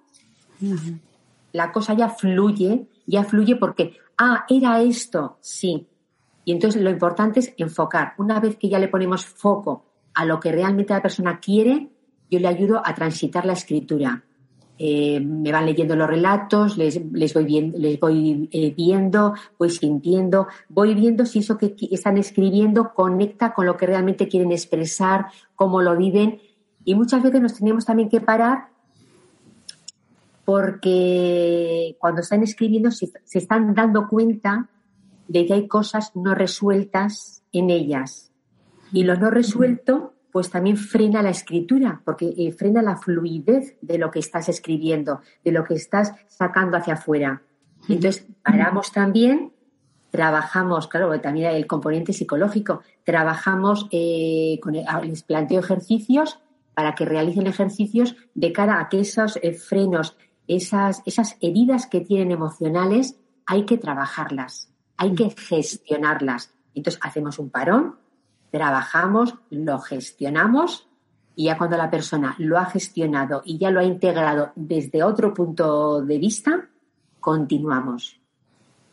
la 1.52 1.72
cosa 1.72 1.94
ya 1.94 2.10
fluye, 2.10 2.86
ya 3.06 3.24
fluye 3.24 3.56
porque 3.56 3.96
ah 4.18 4.44
era 4.48 4.82
esto, 4.82 5.38
sí, 5.40 5.88
y 6.44 6.52
entonces 6.52 6.82
lo 6.82 6.90
importante 6.90 7.40
es 7.40 7.54
enfocar. 7.56 8.14
Una 8.18 8.40
vez 8.40 8.56
que 8.56 8.68
ya 8.68 8.78
le 8.78 8.88
ponemos 8.88 9.24
foco 9.24 9.84
a 10.14 10.24
lo 10.24 10.40
que 10.40 10.52
realmente 10.52 10.92
la 10.92 11.02
persona 11.02 11.38
quiere, 11.40 11.88
yo 12.32 12.40
le 12.40 12.48
ayudo 12.48 12.80
a 12.82 12.94
transitar 12.94 13.44
la 13.44 13.52
escritura. 13.52 14.24
Eh, 14.78 15.20
me 15.20 15.52
van 15.52 15.66
leyendo 15.66 15.94
los 15.94 16.08
relatos, 16.08 16.78
les, 16.78 16.98
voy, 17.34 17.44
viendo, 17.44 17.78
les 17.78 18.00
voy 18.00 18.48
eh, 18.50 18.72
viendo, 18.74 19.34
voy 19.58 19.68
sintiendo, 19.68 20.48
voy 20.70 20.94
viendo 20.94 21.26
si 21.26 21.40
eso 21.40 21.58
que 21.58 21.76
están 21.90 22.16
escribiendo 22.16 22.94
conecta 22.94 23.52
con 23.52 23.66
lo 23.66 23.76
que 23.76 23.86
realmente 23.86 24.28
quieren 24.28 24.50
expresar, 24.50 25.26
cómo 25.54 25.82
lo 25.82 25.94
viven. 25.94 26.40
Y 26.86 26.94
muchas 26.94 27.22
veces 27.22 27.42
nos 27.42 27.54
tenemos 27.54 27.84
también 27.84 28.08
que 28.08 28.22
parar 28.22 28.70
porque 30.46 31.96
cuando 32.00 32.22
están 32.22 32.42
escribiendo 32.42 32.90
se 32.90 33.12
están 33.34 33.74
dando 33.74 34.08
cuenta 34.08 34.70
de 35.28 35.44
que 35.46 35.52
hay 35.52 35.68
cosas 35.68 36.16
no 36.16 36.34
resueltas 36.34 37.42
en 37.52 37.68
ellas. 37.68 38.32
Y 38.90 39.04
lo 39.04 39.16
no 39.16 39.30
resuelto, 39.30 40.11
pues 40.32 40.50
también 40.50 40.76
frena 40.76 41.22
la 41.22 41.30
escritura, 41.30 42.00
porque 42.04 42.34
eh, 42.36 42.52
frena 42.52 42.82
la 42.82 42.96
fluidez 42.96 43.76
de 43.82 43.98
lo 43.98 44.10
que 44.10 44.18
estás 44.18 44.48
escribiendo, 44.48 45.20
de 45.44 45.52
lo 45.52 45.64
que 45.64 45.74
estás 45.74 46.12
sacando 46.26 46.76
hacia 46.76 46.94
afuera. 46.94 47.42
Entonces, 47.88 48.26
paramos 48.42 48.92
también, 48.92 49.52
trabajamos, 50.10 50.88
claro, 50.88 51.20
también 51.20 51.54
el 51.54 51.66
componente 51.66 52.12
psicológico, 52.12 52.80
trabajamos, 53.04 53.86
eh, 53.90 54.58
con 54.62 54.74
ah, 54.76 55.02
les 55.02 55.22
planteo 55.22 55.60
ejercicios 55.60 56.40
para 56.74 56.94
que 56.94 57.04
realicen 57.04 57.46
ejercicios 57.46 58.16
de 58.34 58.52
cara 58.52 58.80
a 58.80 58.88
que 58.88 59.00
esos 59.00 59.38
eh, 59.42 59.52
frenos, 59.52 60.16
esas, 60.48 61.02
esas 61.04 61.36
heridas 61.40 61.86
que 61.86 62.00
tienen 62.00 62.30
emocionales, 62.30 63.18
hay 63.46 63.66
que 63.66 63.76
trabajarlas 63.76 64.72
hay 65.02 65.14
que 65.16 65.30
gestionarlas. 65.30 66.54
Entonces 66.74 67.00
hacemos 67.02 67.40
un 67.40 67.50
parón, 67.50 67.96
trabajamos, 68.52 69.34
lo 69.50 69.78
gestionamos 69.80 70.86
y 71.34 71.46
ya 71.46 71.56
cuando 71.56 71.78
la 71.78 71.90
persona 71.90 72.36
lo 72.38 72.58
ha 72.58 72.66
gestionado 72.66 73.42
y 73.44 73.58
ya 73.58 73.70
lo 73.70 73.80
ha 73.80 73.84
integrado 73.84 74.52
desde 74.54 75.02
otro 75.02 75.32
punto 75.32 76.02
de 76.02 76.18
vista, 76.18 76.68
continuamos. 77.18 78.20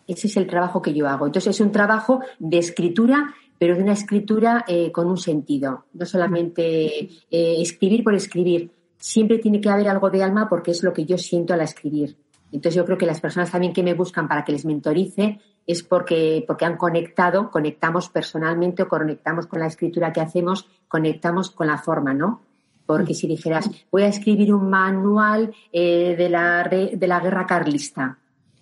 Ese 0.07 0.27
es 0.27 0.37
el 0.37 0.47
trabajo 0.47 0.81
que 0.81 0.93
yo 0.93 1.07
hago. 1.07 1.27
Entonces 1.27 1.55
es 1.55 1.61
un 1.61 1.71
trabajo 1.71 2.21
de 2.39 2.57
escritura, 2.57 3.35
pero 3.59 3.75
de 3.75 3.83
una 3.83 3.93
escritura 3.93 4.63
eh, 4.67 4.91
con 4.91 5.07
un 5.07 5.17
sentido. 5.17 5.85
No 5.93 6.05
solamente 6.05 7.09
eh, 7.29 7.61
escribir 7.61 8.03
por 8.03 8.15
escribir. 8.15 8.71
Siempre 8.97 9.39
tiene 9.39 9.61
que 9.61 9.69
haber 9.69 9.89
algo 9.89 10.09
de 10.09 10.23
alma 10.23 10.47
porque 10.49 10.71
es 10.71 10.83
lo 10.83 10.93
que 10.93 11.05
yo 11.05 11.17
siento 11.17 11.53
al 11.53 11.61
escribir. 11.61 12.17
Entonces 12.51 12.75
yo 12.75 12.85
creo 12.85 12.97
que 12.97 13.05
las 13.05 13.19
personas 13.19 13.51
también 13.51 13.73
que 13.73 13.83
me 13.83 13.93
buscan 13.93 14.27
para 14.27 14.43
que 14.43 14.51
les 14.51 14.65
mentorice 14.65 15.39
es 15.67 15.83
porque, 15.83 16.43
porque 16.47 16.65
han 16.65 16.77
conectado, 16.77 17.51
conectamos 17.51 18.09
personalmente 18.09 18.83
o 18.83 18.87
conectamos 18.87 19.47
con 19.47 19.59
la 19.59 19.67
escritura 19.67 20.11
que 20.11 20.21
hacemos, 20.21 20.67
conectamos 20.87 21.51
con 21.51 21.67
la 21.67 21.77
forma, 21.77 22.13
¿no? 22.13 22.41
Porque 22.85 23.13
si 23.13 23.27
dijeras, 23.27 23.69
voy 23.91 24.01
a 24.01 24.07
escribir 24.07 24.51
un 24.51 24.67
manual 24.67 25.53
eh, 25.71 26.15
de, 26.17 26.27
la, 26.27 26.63
de 26.63 27.07
la 27.07 27.19
guerra 27.19 27.45
carlista, 27.45 28.17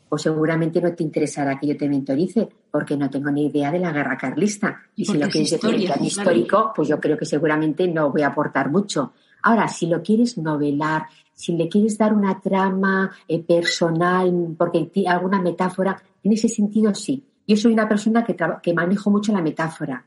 pues 0.09 0.21
seguramente 0.21 0.81
no 0.81 0.93
te 0.93 1.03
interesará 1.03 1.59
que 1.59 1.67
yo 1.67 1.77
te 1.77 1.89
mentorice, 1.89 2.47
porque 2.71 2.95
no 2.95 3.09
tengo 3.09 3.29
ni 3.31 3.47
idea 3.47 3.71
de 3.71 3.79
la 3.79 3.91
guerra 3.91 4.17
carlista. 4.17 4.81
Y 4.95 5.05
si 5.05 5.17
lo 5.17 5.27
quieres 5.27 5.51
decir 5.51 5.91
en 5.91 6.05
histórico, 6.05 6.71
pues 6.75 6.87
yo 6.87 6.99
creo 6.99 7.17
que 7.17 7.25
seguramente 7.25 7.87
no 7.87 8.11
voy 8.11 8.21
a 8.21 8.27
aportar 8.27 8.69
mucho. 8.69 9.13
Ahora, 9.43 9.67
si 9.67 9.87
lo 9.87 10.01
quieres 10.01 10.37
novelar, 10.37 11.07
si 11.37 11.55
le 11.55 11.69
quieres 11.69 11.99
dar 11.99 12.15
una 12.15 12.41
trama 12.41 13.11
eh, 13.27 13.43
personal, 13.43 14.55
porque 14.57 14.89
alguna 15.05 15.39
metáfora, 15.39 16.01
en 16.23 16.33
ese 16.33 16.49
sentido 16.49 16.95
sí. 16.95 17.23
Yo 17.47 17.55
soy 17.55 17.73
una 17.73 17.87
persona 17.87 18.25
que, 18.25 18.35
que 18.63 18.73
manejo 18.73 19.11
mucho 19.11 19.31
la 19.31 19.41
metáfora, 19.41 20.03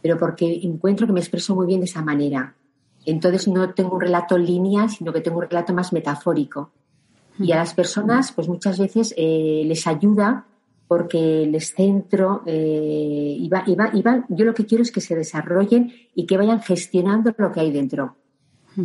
pero 0.00 0.16
porque 0.16 0.60
encuentro 0.62 1.06
que 1.06 1.12
me 1.12 1.18
expreso 1.18 1.56
muy 1.56 1.66
bien 1.66 1.80
de 1.80 1.86
esa 1.86 2.00
manera. 2.00 2.54
Entonces 3.04 3.48
no 3.48 3.74
tengo 3.74 3.96
un 3.96 4.00
relato 4.00 4.38
lineal, 4.38 4.88
sino 4.88 5.12
que 5.12 5.20
tengo 5.20 5.38
un 5.38 5.48
relato 5.48 5.74
más 5.74 5.92
metafórico. 5.92 6.70
Y 7.40 7.50
a 7.50 7.56
las 7.56 7.74
personas, 7.74 8.30
pues 8.30 8.48
muchas 8.48 8.78
veces 8.78 9.12
eh, 9.16 9.64
les 9.66 9.84
ayuda 9.88 10.46
porque 10.86 11.44
les 11.50 11.74
centro 11.74 12.42
eh, 12.46 13.36
y, 13.36 13.48
va, 13.48 13.64
y, 13.66 13.74
va, 13.74 13.90
y 13.92 14.02
va, 14.02 14.24
yo 14.28 14.44
lo 14.44 14.54
que 14.54 14.64
quiero 14.64 14.82
es 14.82 14.92
que 14.92 15.00
se 15.00 15.16
desarrollen 15.16 15.92
y 16.14 16.24
que 16.24 16.36
vayan 16.36 16.62
gestionando 16.62 17.34
lo 17.36 17.50
que 17.50 17.60
hay 17.60 17.72
dentro. 17.72 18.16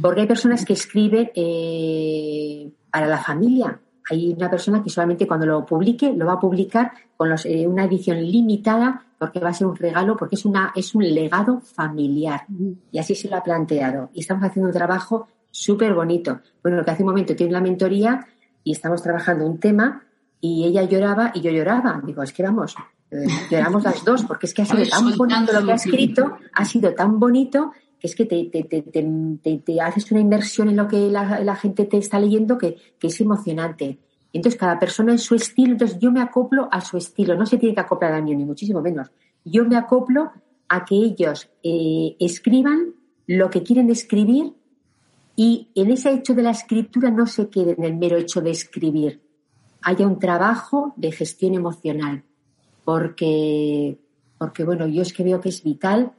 Porque 0.01 0.21
hay 0.21 0.27
personas 0.27 0.65
que 0.65 0.73
escriben 0.73 1.31
eh, 1.35 2.71
para 2.89 3.07
la 3.07 3.17
familia. 3.17 3.79
Hay 4.09 4.33
una 4.33 4.49
persona 4.49 4.83
que 4.83 4.89
solamente 4.89 5.27
cuando 5.27 5.45
lo 5.45 5.65
publique 5.65 6.13
lo 6.13 6.25
va 6.25 6.33
a 6.33 6.39
publicar 6.39 6.91
con 7.15 7.29
eh, 7.45 7.67
una 7.67 7.85
edición 7.85 8.21
limitada 8.21 9.05
porque 9.17 9.39
va 9.39 9.49
a 9.49 9.53
ser 9.53 9.67
un 9.67 9.75
regalo, 9.75 10.17
porque 10.17 10.35
es, 10.35 10.45
una, 10.45 10.73
es 10.75 10.93
un 10.95 11.03
legado 11.03 11.61
familiar. 11.61 12.45
Y 12.91 12.99
así 12.99 13.15
se 13.15 13.29
lo 13.29 13.37
ha 13.37 13.43
planteado. 13.43 14.09
Y 14.13 14.19
estamos 14.19 14.43
haciendo 14.43 14.67
un 14.67 14.73
trabajo 14.73 15.27
súper 15.49 15.93
bonito. 15.93 16.41
Bueno, 16.61 16.77
lo 16.77 16.83
que 16.83 16.91
hace 16.91 17.03
un 17.03 17.09
momento 17.09 17.35
tiene 17.35 17.53
la 17.53 17.61
mentoría 17.61 18.27
y 18.63 18.73
estamos 18.73 19.01
trabajando 19.01 19.45
un 19.45 19.59
tema 19.59 20.03
y 20.41 20.65
ella 20.65 20.83
lloraba 20.83 21.31
y 21.33 21.41
yo 21.41 21.51
lloraba. 21.51 22.01
Digo, 22.03 22.21
es 22.23 22.33
que 22.33 22.43
vamos, 22.43 22.75
eh, 23.11 23.25
lloramos 23.49 23.83
las 23.83 24.03
dos 24.03 24.23
porque 24.23 24.47
es 24.47 24.53
que 24.53 24.63
ha 24.63 24.65
sido 24.65 24.83
tan 24.89 25.15
bonito 25.15 25.53
lo 25.53 25.65
que 25.65 25.71
ha 25.71 25.75
escrito, 25.75 26.37
ha 26.53 26.65
sido 26.65 26.93
tan 26.93 27.19
bonito 27.19 27.71
es 28.03 28.15
que 28.15 28.25
te, 28.25 29.81
haces 29.81 30.11
una 30.11 30.19
inversión 30.19 30.67
en 30.67 30.75
lo 30.75 30.89
que 30.89 31.09
la, 31.09 31.55
gente 31.55 31.85
te 31.85 31.97
está 31.97 32.19
leyendo 32.19 32.57
que, 32.57 32.75
es 33.01 33.21
emocionante. 33.21 33.97
Entonces, 34.33 34.59
cada 34.59 34.77
persona 34.77 35.13
en 35.13 35.19
su 35.19 35.35
estilo, 35.35 35.71
entonces 35.71 35.99
yo 35.99 36.11
me 36.11 36.21
acoplo 36.21 36.67
a 36.69 36.81
su 36.81 36.97
estilo, 36.97 37.35
no 37.35 37.45
se 37.45 37.57
tiene 37.57 37.73
que 37.73 37.81
acoplar 37.81 38.13
a 38.13 38.21
mí, 38.21 38.35
ni 38.35 38.43
muchísimo 38.43 38.81
menos. 38.81 39.09
Yo 39.45 39.63
me 39.63 39.77
acoplo 39.77 40.31
a 40.67 40.83
que 40.83 40.95
ellos 40.95 41.49
eh, 41.63 42.17
escriban 42.19 42.93
lo 43.25 43.49
que 43.49 43.63
quieren 43.63 43.89
escribir 43.89 44.53
y 45.37 45.69
en 45.73 45.91
ese 45.91 46.11
hecho 46.11 46.33
de 46.33 46.43
la 46.43 46.51
escritura 46.51 47.09
no 47.09 47.25
se 47.25 47.47
quede 47.49 47.75
en 47.77 47.85
el 47.85 47.95
mero 47.95 48.17
hecho 48.17 48.41
de 48.41 48.51
escribir. 48.51 49.21
Haya 49.81 50.05
un 50.05 50.19
trabajo 50.19 50.93
de 50.97 51.11
gestión 51.13 51.53
emocional, 51.53 52.23
porque, 52.83 53.97
porque 54.37 54.65
bueno, 54.65 54.87
yo 54.87 55.03
es 55.03 55.13
que 55.13 55.23
veo 55.23 55.39
que 55.39 55.49
es 55.49 55.63
vital 55.63 56.11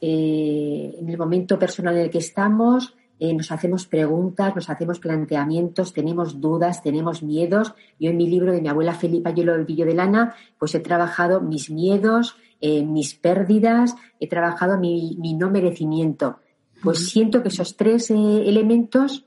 eh, 0.00 0.96
en 0.98 1.08
el 1.08 1.18
momento 1.18 1.58
personal 1.58 1.96
en 1.96 2.02
el 2.04 2.10
que 2.10 2.18
estamos, 2.18 2.94
eh, 3.22 3.34
nos 3.34 3.52
hacemos 3.52 3.86
preguntas, 3.86 4.56
nos 4.56 4.70
hacemos 4.70 4.98
planteamientos, 4.98 5.92
tenemos 5.92 6.40
dudas, 6.40 6.82
tenemos 6.82 7.22
miedos. 7.22 7.74
Yo 7.98 8.08
en 8.08 8.16
mi 8.16 8.26
libro 8.26 8.50
de 8.50 8.62
mi 8.62 8.68
abuela 8.68 8.94
Felipa 8.94 9.28
Yo 9.30 9.44
lo 9.44 9.62
Villo 9.66 9.84
de 9.84 9.92
Lana, 9.92 10.34
pues 10.58 10.74
he 10.74 10.80
trabajado 10.80 11.42
mis 11.42 11.70
miedos, 11.70 12.36
eh, 12.62 12.82
mis 12.82 13.14
pérdidas, 13.14 13.94
he 14.20 14.26
trabajado 14.26 14.78
mi, 14.78 15.18
no 15.38 15.50
merecimiento. 15.50 16.38
Pues 16.82 17.10
siento 17.10 17.42
que 17.42 17.48
esos 17.48 17.76
tres 17.76 18.10
eh, 18.10 18.48
elementos 18.48 19.26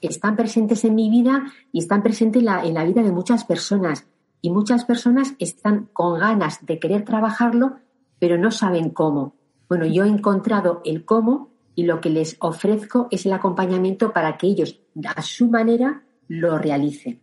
están 0.00 0.36
presentes 0.36 0.84
en 0.84 0.94
mi 0.94 1.10
vida 1.10 1.52
y 1.72 1.80
están 1.80 2.04
presentes 2.04 2.38
en 2.38 2.46
la, 2.46 2.64
en 2.64 2.74
la 2.74 2.84
vida 2.84 3.02
de 3.02 3.10
muchas 3.10 3.44
personas. 3.44 4.06
Y 4.42 4.50
muchas 4.50 4.84
personas 4.84 5.34
están 5.40 5.88
con 5.92 6.20
ganas 6.20 6.64
de 6.64 6.78
querer 6.78 7.04
trabajarlo, 7.04 7.78
pero 8.20 8.38
no 8.38 8.52
saben 8.52 8.90
cómo. 8.90 9.34
Bueno, 9.72 9.86
yo 9.86 10.04
he 10.04 10.08
encontrado 10.08 10.82
el 10.84 11.06
cómo 11.06 11.48
y 11.74 11.84
lo 11.84 12.02
que 12.02 12.10
les 12.10 12.36
ofrezco 12.40 13.08
es 13.10 13.24
el 13.24 13.32
acompañamiento 13.32 14.12
para 14.12 14.36
que 14.36 14.46
ellos, 14.46 14.78
a 15.02 15.22
su 15.22 15.48
manera, 15.48 16.02
lo 16.28 16.58
realicen. 16.58 17.20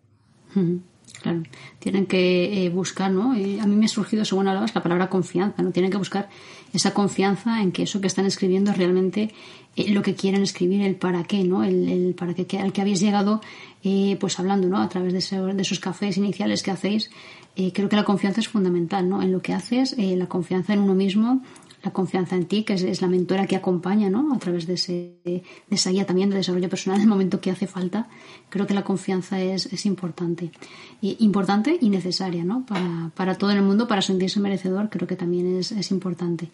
Claro, 1.21 1.43
tienen 1.77 2.07
que 2.07 2.65
eh, 2.65 2.69
buscar, 2.71 3.11
¿no? 3.11 3.35
Eh, 3.35 3.59
a 3.61 3.67
mí 3.67 3.75
me 3.75 3.85
ha 3.85 3.87
surgido, 3.87 4.25
según 4.25 4.47
hablabas, 4.47 4.73
la 4.73 4.81
palabra 4.81 5.09
confianza, 5.09 5.61
¿no? 5.61 5.69
Tienen 5.69 5.91
que 5.91 5.97
buscar 5.97 6.27
esa 6.73 6.91
confianza 6.91 7.61
en 7.61 7.71
que 7.71 7.83
eso 7.83 8.01
que 8.01 8.07
están 8.07 8.25
escribiendo 8.25 8.71
es 8.71 8.77
realmente 8.79 9.31
eh, 9.75 9.91
lo 9.91 10.01
que 10.01 10.15
quieren 10.15 10.41
escribir, 10.41 10.81
el 10.81 10.95
para 10.95 11.25
qué, 11.25 11.43
¿no? 11.43 11.63
El, 11.63 12.15
para 12.17 12.33
qué, 12.33 12.57
al 12.57 12.73
que 12.73 12.81
habéis 12.81 12.99
llegado, 12.99 13.41
pues 14.19 14.39
hablando, 14.39 14.67
¿no? 14.67 14.81
A 14.81 14.89
través 14.89 15.13
de, 15.13 15.53
de, 15.53 15.61
esos 15.61 15.79
cafés 15.79 16.17
iniciales 16.17 16.63
que 16.63 16.71
hacéis, 16.71 17.11
creo 17.73 17.89
que 17.89 17.95
la 17.95 18.05
confianza 18.05 18.39
es 18.39 18.47
fundamental, 18.47 19.07
¿no? 19.07 19.21
En 19.21 19.31
lo 19.31 19.39
que 19.43 19.53
haces, 19.53 19.95
la 19.99 20.25
confianza 20.25 20.73
en 20.73 20.79
uno 20.79 20.95
mismo, 20.95 21.43
la 21.83 21.91
confianza 21.91 22.35
en 22.35 22.45
ti, 22.45 22.63
que 22.63 22.73
es, 22.73 23.01
la 23.01 23.07
mentora 23.07 23.47
que 23.47 23.55
acompaña 23.55 24.09
¿no? 24.09 24.33
a 24.33 24.39
través 24.39 24.67
de, 24.67 24.73
ese, 24.73 25.15
de 25.23 25.43
esa 25.69 25.91
guía 25.91 26.05
también 26.05 26.29
de 26.29 26.37
desarrollo 26.37 26.69
personal 26.69 26.99
en 26.99 27.03
el 27.03 27.09
momento 27.09 27.39
que 27.39 27.51
hace 27.51 27.67
falta. 27.67 28.07
Creo 28.49 28.67
que 28.67 28.73
la 28.73 28.83
confianza 28.83 29.39
es, 29.39 29.67
es 29.67 29.85
importante. 29.85 30.51
Importante 31.01 31.77
y 31.79 31.89
necesaria 31.89 32.43
¿no? 32.43 32.65
para, 32.65 33.11
para, 33.15 33.35
todo 33.35 33.51
el 33.51 33.61
mundo, 33.61 33.87
para 33.87 34.01
sentirse 34.01 34.39
merecedor, 34.39 34.89
creo 34.89 35.07
que 35.07 35.15
también 35.15 35.57
es, 35.57 35.71
es 35.71 35.91
importante. 35.91 36.51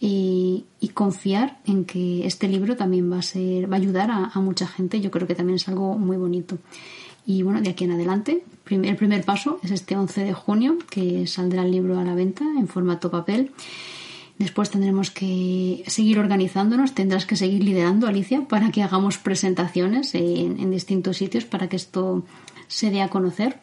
Y, 0.00 0.64
y, 0.80 0.88
confiar 0.88 1.60
en 1.66 1.84
que 1.84 2.26
este 2.26 2.48
libro 2.48 2.76
también 2.76 3.10
va 3.10 3.18
a, 3.18 3.22
ser, 3.22 3.70
va 3.70 3.76
a 3.76 3.78
ayudar 3.78 4.10
a, 4.10 4.26
a 4.34 4.40
mucha 4.40 4.66
gente, 4.66 5.00
yo 5.00 5.10
creo 5.10 5.26
que 5.26 5.36
también 5.36 5.56
es 5.56 5.68
algo 5.68 5.96
muy 5.96 6.16
bonito. 6.16 6.58
Y 7.26 7.42
bueno, 7.42 7.60
de 7.62 7.70
aquí 7.70 7.84
en 7.84 7.92
adelante, 7.92 8.44
el 8.70 8.96
primer 8.96 9.24
paso 9.24 9.58
es 9.62 9.70
este 9.70 9.96
11 9.96 10.24
de 10.24 10.32
junio, 10.34 10.76
que 10.90 11.26
saldrá 11.26 11.62
el 11.62 11.70
libro 11.70 11.98
a 11.98 12.04
la 12.04 12.14
venta 12.14 12.44
en 12.44 12.68
formato 12.68 13.10
papel. 13.10 13.52
Después 14.38 14.68
tendremos 14.70 15.12
que 15.12 15.84
seguir 15.86 16.18
organizándonos, 16.18 16.92
tendrás 16.92 17.24
que 17.24 17.36
seguir 17.36 17.62
liderando, 17.62 18.08
Alicia, 18.08 18.48
para 18.48 18.72
que 18.72 18.82
hagamos 18.82 19.16
presentaciones 19.16 20.12
en, 20.14 20.70
distintos 20.72 21.18
sitios 21.18 21.44
para 21.44 21.68
que 21.68 21.76
esto 21.76 22.24
se 22.66 22.90
dé 22.90 23.00
a 23.00 23.08
conocer. 23.08 23.60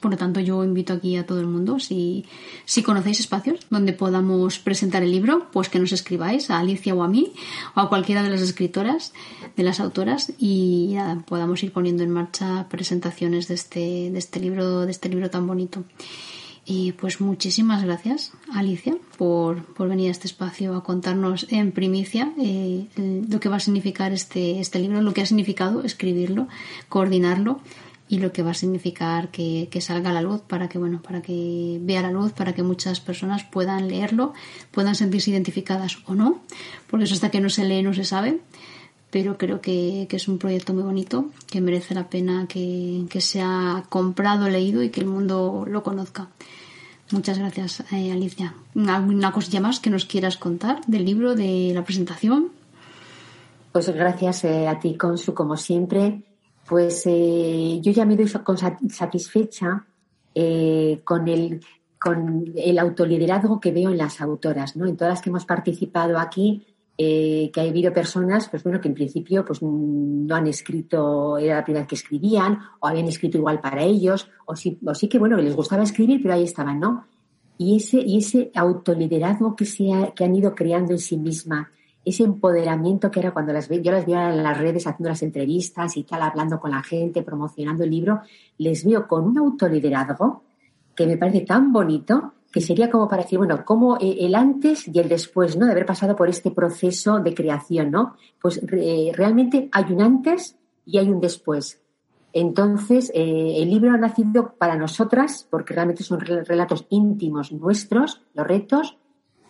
Por 0.00 0.10
lo 0.10 0.16
tanto, 0.16 0.40
yo 0.40 0.64
invito 0.64 0.92
aquí 0.92 1.16
a 1.16 1.24
todo 1.24 1.38
el 1.38 1.46
mundo, 1.46 1.78
si, 1.78 2.24
conocéis 2.84 3.20
espacios 3.20 3.60
donde 3.70 3.92
podamos 3.92 4.58
presentar 4.58 5.04
el 5.04 5.12
libro, 5.12 5.46
pues 5.52 5.68
que 5.68 5.78
nos 5.78 5.92
escribáis 5.92 6.50
a 6.50 6.58
Alicia 6.58 6.92
o 6.92 7.04
a 7.04 7.08
mí 7.08 7.32
o 7.76 7.80
a 7.80 7.88
cualquiera 7.88 8.24
de 8.24 8.30
las 8.30 8.40
escritoras, 8.40 9.12
de 9.56 9.62
las 9.62 9.78
autoras 9.78 10.32
y 10.40 10.88
ya 10.94 11.22
podamos 11.28 11.62
ir 11.62 11.72
poniendo 11.72 12.02
en 12.02 12.10
marcha 12.10 12.66
presentaciones 12.68 13.46
de 13.46 13.54
este, 13.54 14.10
de 14.10 14.18
este 14.18 14.40
libro, 14.40 14.80
de 14.80 14.90
este 14.90 15.08
libro 15.08 15.30
tan 15.30 15.46
bonito. 15.46 15.84
Y 16.68 16.92
pues 16.92 17.20
muchísimas 17.20 17.84
gracias, 17.84 18.32
Alicia, 18.52 18.96
por, 19.16 19.64
por, 19.74 19.88
venir 19.88 20.08
a 20.08 20.10
este 20.10 20.26
espacio 20.26 20.74
a 20.74 20.82
contarnos 20.82 21.46
en 21.50 21.70
primicia 21.70 22.32
eh, 22.40 22.86
lo 22.96 23.38
que 23.38 23.48
va 23.48 23.56
a 23.56 23.60
significar 23.60 24.12
este, 24.12 24.58
este 24.58 24.80
libro, 24.80 25.00
lo 25.00 25.14
que 25.14 25.22
ha 25.22 25.26
significado 25.26 25.84
escribirlo, 25.84 26.48
coordinarlo 26.88 27.60
y 28.08 28.18
lo 28.18 28.32
que 28.32 28.42
va 28.42 28.50
a 28.50 28.54
significar 28.54 29.30
que, 29.30 29.68
que, 29.70 29.80
salga 29.80 30.10
a 30.10 30.12
la 30.12 30.22
luz 30.22 30.40
para 30.40 30.68
que 30.68 30.78
bueno 30.78 31.02
para 31.02 31.22
que 31.22 31.78
vea 31.82 32.02
la 32.02 32.10
luz 32.10 32.32
para 32.32 32.52
que 32.52 32.62
muchas 32.62 33.00
personas 33.00 33.42
puedan 33.42 33.88
leerlo 33.88 34.32
puedan 34.70 34.94
sentirse 34.94 35.30
identificadas 35.32 35.98
o 36.06 36.14
no 36.14 36.40
porque 36.86 37.04
eso 37.04 37.14
hasta 37.14 37.30
que 37.30 37.40
no 37.40 37.48
se 37.48 37.64
lee 37.64 37.82
no 37.82 37.94
se 37.94 38.04
sabe 38.04 38.38
pero 39.10 39.38
creo 39.38 39.60
que, 39.60 40.06
que 40.08 40.16
es 40.16 40.28
un 40.28 40.38
proyecto 40.38 40.74
muy 40.74 40.82
bonito 40.82 41.30
que 41.50 41.60
merece 41.60 41.94
la 41.94 42.08
pena 42.08 42.46
que, 42.48 43.04
que 43.08 43.20
sea 43.20 43.84
comprado 43.88 44.48
leído 44.48 44.82
y 44.82 44.90
que 44.90 45.00
el 45.00 45.06
mundo 45.06 45.64
lo 45.66 45.82
conozca 45.82 46.28
Muchas 47.12 47.38
gracias, 47.38 47.84
eh, 47.92 48.10
Alicia. 48.10 48.54
¿Alguna 48.88 49.30
cosilla 49.30 49.60
más 49.60 49.78
que 49.78 49.90
nos 49.90 50.06
quieras 50.06 50.36
contar 50.36 50.84
del 50.86 51.04
libro, 51.04 51.36
de 51.36 51.70
la 51.72 51.84
presentación? 51.84 52.50
Pues 53.70 53.88
gracias 53.90 54.44
eh, 54.44 54.66
a 54.66 54.80
ti, 54.80 54.96
Consu, 54.96 55.32
como 55.32 55.56
siempre. 55.56 56.22
Pues 56.68 57.04
eh, 57.06 57.78
yo 57.80 57.92
ya 57.92 58.04
me 58.04 58.16
doy 58.16 58.28
satisfecha 58.28 59.86
con 61.04 61.28
el 61.28 61.60
con 61.98 62.52
el 62.56 62.78
autoliderazgo 62.78 63.58
que 63.58 63.72
veo 63.72 63.90
en 63.90 63.98
las 63.98 64.20
autoras, 64.20 64.76
¿no? 64.76 64.86
En 64.86 64.96
todas 64.96 65.14
las 65.14 65.22
que 65.22 65.30
hemos 65.30 65.46
participado 65.46 66.18
aquí, 66.18 66.66
eh, 66.98 67.50
que 67.52 67.60
ha 67.60 67.64
habido 67.64 67.92
personas, 67.92 68.48
pues 68.48 68.62
bueno, 68.62 68.80
que 68.80 68.88
en 68.88 68.94
principio 68.94 69.44
pues 69.44 69.60
no 69.62 70.34
han 70.34 70.46
escrito, 70.46 71.36
era 71.36 71.56
la 71.56 71.64
primera 71.64 71.82
vez 71.82 71.88
que 71.88 71.94
escribían, 71.94 72.58
o 72.80 72.86
habían 72.86 73.06
escrito 73.06 73.36
igual 73.36 73.60
para 73.60 73.82
ellos, 73.82 74.30
o 74.46 74.56
sí, 74.56 74.78
o 74.84 74.94
sí 74.94 75.06
que 75.08 75.18
bueno, 75.18 75.36
les 75.36 75.54
gustaba 75.54 75.82
escribir, 75.82 76.20
pero 76.22 76.34
ahí 76.34 76.44
estaban, 76.44 76.80
¿no? 76.80 77.06
Y 77.58 77.76
ese, 77.76 77.98
y 77.98 78.18
ese 78.18 78.50
autoliderazgo 78.54 79.54
que, 79.54 79.66
se 79.66 80.12
que 80.14 80.24
han 80.24 80.36
ido 80.36 80.54
creando 80.54 80.92
en 80.92 80.98
sí 80.98 81.18
misma, 81.18 81.70
ese 82.02 82.22
empoderamiento 82.22 83.10
que 83.10 83.20
era 83.20 83.32
cuando 83.32 83.52
las 83.52 83.68
yo 83.68 83.90
las 83.90 84.06
veo 84.06 84.30
en 84.30 84.42
las 84.42 84.56
redes 84.56 84.86
haciendo 84.86 85.10
las 85.10 85.22
entrevistas 85.22 85.96
y 85.96 86.04
tal, 86.04 86.22
hablando 86.22 86.60
con 86.60 86.70
la 86.70 86.82
gente, 86.82 87.22
promocionando 87.22 87.84
el 87.84 87.90
libro, 87.90 88.20
les 88.58 88.84
veo 88.84 89.08
con 89.08 89.24
un 89.24 89.36
autoliderazgo 89.36 90.44
que 90.94 91.06
me 91.06 91.18
parece 91.18 91.42
tan 91.42 91.72
bonito 91.72 92.34
que 92.56 92.62
sería 92.62 92.88
como 92.88 93.06
para 93.06 93.22
decir, 93.22 93.36
bueno, 93.36 93.66
como 93.66 93.98
eh, 93.98 94.16
el 94.20 94.34
antes 94.34 94.88
y 94.88 94.98
el 94.98 95.10
después, 95.10 95.58
¿no? 95.58 95.66
De 95.66 95.72
haber 95.72 95.84
pasado 95.84 96.16
por 96.16 96.30
este 96.30 96.50
proceso 96.50 97.18
de 97.18 97.34
creación, 97.34 97.90
¿no? 97.90 98.16
Pues 98.40 98.62
realmente 98.66 99.68
hay 99.72 99.92
un 99.92 100.00
antes 100.00 100.56
y 100.86 100.96
hay 100.96 101.10
un 101.10 101.20
después. 101.20 101.82
Entonces, 102.32 103.12
eh, 103.12 103.56
el 103.58 103.68
libro 103.68 103.92
ha 103.92 103.98
nacido 103.98 104.54
para 104.56 104.74
nosotras, 104.74 105.46
porque 105.50 105.74
realmente 105.74 106.02
son 106.02 106.18
relatos 106.18 106.86
íntimos 106.88 107.52
nuestros, 107.52 108.22
los 108.32 108.46
retos, 108.46 108.96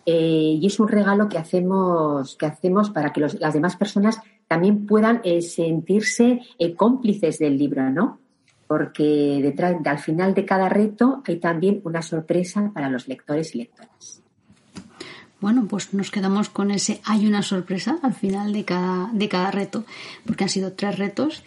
eh, 0.05 0.57
y 0.61 0.67
es 0.67 0.77
un 0.77 0.89
regalo 0.89 1.29
que 1.29 1.37
hacemos, 1.37 2.35
que 2.35 2.45
hacemos 2.45 2.89
para 2.89 3.13
que 3.13 3.21
las 3.21 3.53
demás 3.53 3.77
personas 3.77 4.19
también 4.49 4.85
puedan 4.85 5.21
sentirse 5.39 6.41
cómplices 6.75 7.39
del 7.39 7.57
libro, 7.57 7.89
¿no? 7.89 8.19
Porque 8.67 9.39
detrás, 9.41 9.75
al 9.85 9.99
final 9.99 10.33
de 10.33 10.45
cada 10.45 10.69
reto 10.69 11.23
hay 11.25 11.37
también 11.37 11.81
una 11.83 12.01
sorpresa 12.01 12.71
para 12.73 12.89
los 12.89 13.07
lectores 13.07 13.55
y 13.55 13.59
lectoras. 13.59 14.21
Bueno, 15.39 15.67
pues 15.69 15.93
nos 15.93 16.09
quedamos 16.09 16.49
con 16.49 16.71
ese 16.71 16.99
hay 17.05 17.27
una 17.27 17.43
sorpresa 17.43 17.99
al 18.01 18.13
final 18.13 18.53
de 18.53 18.65
cada, 18.65 19.09
de 19.13 19.29
cada 19.29 19.51
reto, 19.51 19.85
porque 20.25 20.43
han 20.43 20.49
sido 20.49 20.73
tres 20.73 20.97
retos. 20.97 21.43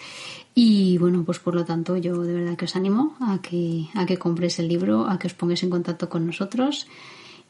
Y 0.54 0.98
bueno, 0.98 1.24
pues 1.24 1.38
por 1.38 1.54
lo 1.54 1.64
tanto 1.64 1.96
yo 1.96 2.22
de 2.22 2.34
verdad 2.34 2.56
que 2.56 2.64
os 2.64 2.76
animo 2.76 3.16
a 3.20 3.40
que, 3.40 3.86
a 3.94 4.06
que 4.06 4.18
compréis 4.18 4.58
el 4.58 4.68
libro, 4.68 5.08
a 5.08 5.18
que 5.18 5.26
os 5.26 5.34
pongáis 5.34 5.62
en 5.62 5.70
contacto 5.70 6.08
con 6.08 6.26
nosotros 6.26 6.86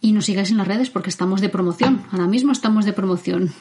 y 0.00 0.12
nos 0.12 0.24
sigáis 0.24 0.50
en 0.50 0.56
las 0.56 0.66
redes 0.66 0.90
porque 0.90 1.10
estamos 1.10 1.40
de 1.40 1.50
promoción. 1.50 2.02
Ahora 2.10 2.26
mismo 2.26 2.52
estamos 2.52 2.84
de 2.84 2.92
promoción, 2.92 3.52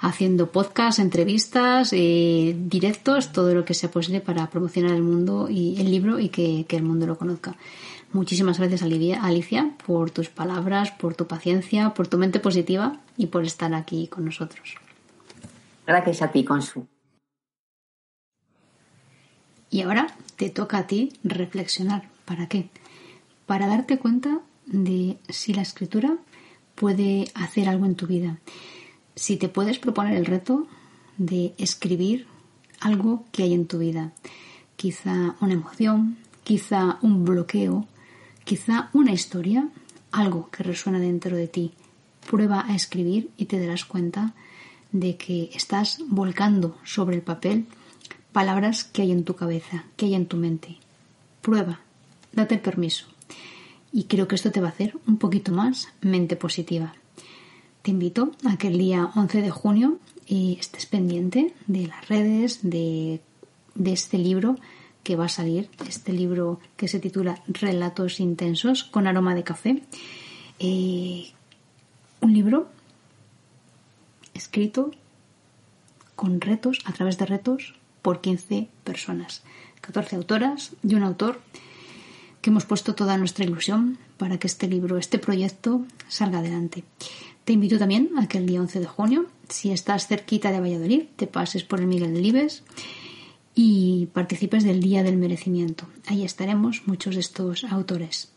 haciendo 0.00 0.50
podcasts, 0.50 0.98
entrevistas, 0.98 1.92
eh, 1.92 2.56
directos, 2.58 3.32
todo 3.32 3.54
lo 3.54 3.64
que 3.64 3.74
sea 3.74 3.90
posible 3.90 4.20
para 4.20 4.48
promocionar 4.50 4.92
el 4.92 5.02
mundo 5.02 5.48
y 5.48 5.80
el 5.80 5.90
libro 5.90 6.18
y 6.18 6.28
que, 6.28 6.66
el 6.68 6.82
mundo 6.82 7.06
lo 7.06 7.16
conozca. 7.16 7.54
Muchísimas 8.12 8.58
gracias, 8.58 8.82
Alicia, 8.82 9.70
por 9.86 10.10
tus 10.10 10.28
palabras, 10.28 10.90
por 10.90 11.14
tu 11.14 11.26
paciencia, 11.26 11.94
por 11.94 12.08
tu 12.08 12.18
mente 12.18 12.40
positiva 12.40 12.98
y 13.16 13.26
por 13.26 13.44
estar 13.44 13.72
aquí 13.74 14.08
con 14.08 14.24
nosotros. 14.24 14.74
Gracias 15.86 16.22
a 16.22 16.32
ti, 16.32 16.44
Consu. 16.44 16.86
Y 19.70 19.82
ahora 19.82 20.08
te 20.36 20.50
toca 20.50 20.78
a 20.78 20.86
ti 20.86 21.12
reflexionar. 21.22 22.08
¿Para 22.24 22.48
qué? 22.48 22.68
Para 23.46 23.68
darte 23.68 23.98
cuenta 23.98 24.40
de 24.66 25.18
si 25.28 25.54
la 25.54 25.62
escritura 25.62 26.18
puede 26.74 27.30
hacer 27.34 27.68
algo 27.68 27.86
en 27.86 27.94
tu 27.94 28.06
vida. 28.06 28.38
Si 29.14 29.36
te 29.36 29.48
puedes 29.48 29.78
proponer 29.78 30.16
el 30.16 30.26
reto 30.26 30.66
de 31.16 31.54
escribir 31.56 32.26
algo 32.80 33.24
que 33.32 33.44
hay 33.44 33.54
en 33.54 33.66
tu 33.66 33.78
vida. 33.78 34.12
Quizá 34.76 35.36
una 35.40 35.54
emoción, 35.54 36.18
quizá 36.44 36.98
un 37.00 37.24
bloqueo, 37.24 37.86
quizá 38.44 38.90
una 38.92 39.12
historia, 39.12 39.68
algo 40.12 40.50
que 40.50 40.62
resuena 40.62 40.98
dentro 40.98 41.36
de 41.36 41.48
ti. 41.48 41.72
Prueba 42.28 42.64
a 42.68 42.74
escribir 42.74 43.30
y 43.38 43.46
te 43.46 43.58
darás 43.58 43.84
cuenta 43.84 44.34
de 44.92 45.16
que 45.16 45.50
estás 45.54 46.00
volcando 46.08 46.76
sobre 46.84 47.16
el 47.16 47.22
papel 47.22 47.66
palabras 48.32 48.84
que 48.84 49.02
hay 49.02 49.12
en 49.12 49.24
tu 49.24 49.34
cabeza, 49.34 49.84
que 49.96 50.06
hay 50.06 50.14
en 50.14 50.26
tu 50.26 50.36
mente. 50.36 50.76
Prueba, 51.40 51.80
date 52.32 52.58
permiso 52.58 53.06
y 53.96 54.04
creo 54.04 54.28
que 54.28 54.34
esto 54.34 54.52
te 54.52 54.60
va 54.60 54.66
a 54.66 54.72
hacer 54.72 54.98
un 55.06 55.16
poquito 55.16 55.52
más 55.52 55.88
mente 56.02 56.36
positiva. 56.36 56.92
Te 57.80 57.92
invito 57.92 58.32
a 58.44 58.58
que 58.58 58.68
el 58.68 58.76
día 58.76 59.10
11 59.14 59.40
de 59.40 59.50
junio 59.50 59.98
eh, 60.26 60.54
estés 60.60 60.84
pendiente 60.84 61.54
de 61.66 61.86
las 61.86 62.06
redes, 62.06 62.60
de, 62.62 63.22
este 63.82 64.18
libro 64.18 64.56
que 65.02 65.16
va 65.16 65.24
a 65.24 65.30
salir, 65.30 65.70
este 65.88 66.12
libro 66.12 66.60
que 66.76 66.88
se 66.88 67.00
titula 67.00 67.42
Relatos 67.48 68.20
Intensos 68.20 68.84
con 68.84 69.06
aroma 69.06 69.34
de 69.34 69.44
café. 69.44 69.82
Eh, 70.58 71.32
un 72.20 72.34
libro 72.34 72.68
escrito 74.34 74.90
con 76.16 76.42
retos, 76.42 76.80
a 76.84 76.92
través 76.92 77.16
de 77.16 77.24
retos, 77.24 77.76
por 78.02 78.20
15 78.20 78.68
personas. 78.84 79.42
14 79.80 80.16
autoras 80.16 80.72
y 80.86 80.96
un 80.96 81.02
autor 81.02 81.40
que 82.46 82.50
hemos 82.50 82.64
puesto 82.64 82.94
toda 82.94 83.18
nuestra 83.18 83.44
ilusión 83.44 83.98
para 84.18 84.38
que 84.38 84.46
este 84.46 84.68
libro, 84.68 84.98
este 84.98 85.18
proyecto 85.18 85.84
salga 86.06 86.38
adelante. 86.38 86.84
Te 87.44 87.52
invito 87.52 87.76
también 87.76 88.10
a 88.16 88.28
que 88.28 88.38
el 88.38 88.46
día 88.46 88.60
11 88.60 88.78
de 88.78 88.86
junio, 88.86 89.26
si 89.48 89.72
estás 89.72 90.06
cerquita 90.06 90.52
de 90.52 90.60
Valladolid, 90.60 91.06
te 91.16 91.26
pases 91.26 91.64
por 91.64 91.80
el 91.80 91.88
Miguel 91.88 92.14
de 92.14 92.20
Libes 92.20 92.62
y 93.56 94.10
participes 94.12 94.62
del 94.62 94.78
Día 94.78 95.02
del 95.02 95.16
Merecimiento. 95.16 95.88
Ahí 96.06 96.22
estaremos 96.22 96.86
muchos 96.86 97.16
de 97.16 97.22
estos 97.22 97.64
autores. 97.64 98.30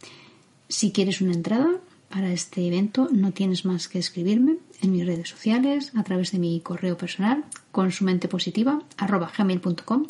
Si 0.70 0.92
quieres 0.92 1.22
una 1.22 1.34
entrada 1.34 1.70
para 2.10 2.34
este 2.34 2.66
evento, 2.66 3.10
no 3.12 3.32
tienes 3.32 3.64
más 3.64 3.88
que 3.88 4.00
escribirme 4.00 4.56
en 4.82 4.92
mis 4.92 5.06
redes 5.06 5.30
sociales, 5.30 5.92
a 5.96 6.04
través 6.04 6.32
de 6.32 6.40
mi 6.40 6.62
correo 6.62 6.98
personal, 6.98 7.46
consumentepositiva.com 7.72 10.06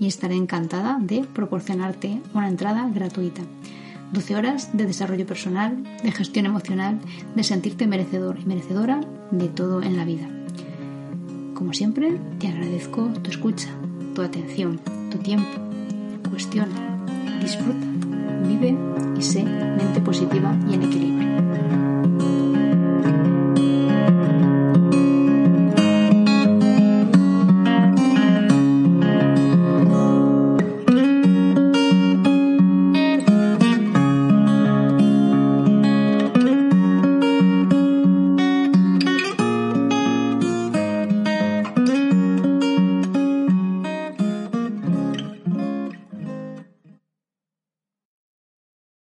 y 0.00 0.06
estaré 0.06 0.34
encantada 0.34 0.98
de 1.00 1.24
proporcionarte 1.24 2.20
una 2.34 2.48
entrada 2.48 2.88
gratuita. 2.92 3.42
12 4.12 4.36
horas 4.36 4.76
de 4.76 4.86
desarrollo 4.86 5.26
personal, 5.26 5.82
de 6.02 6.12
gestión 6.12 6.46
emocional, 6.46 6.98
de 7.34 7.42
sentirte 7.42 7.86
merecedor 7.86 8.38
y 8.40 8.46
merecedora 8.46 9.00
de 9.30 9.48
todo 9.48 9.82
en 9.82 9.96
la 9.96 10.04
vida. 10.04 10.28
Como 11.54 11.72
siempre, 11.72 12.18
te 12.38 12.48
agradezco 12.48 13.08
tu 13.22 13.30
escucha, 13.30 13.68
tu 14.14 14.22
atención, 14.22 14.80
tu 15.10 15.18
tiempo. 15.18 15.48
Cuestiona, 16.30 17.04
disfruta, 17.40 17.86
vive 18.46 18.76
y 19.18 19.22
sé 19.22 19.42
mente 19.44 20.00
positiva 20.00 20.56
y 20.70 20.74
en 20.74 20.82
equilibrio. 20.82 21.07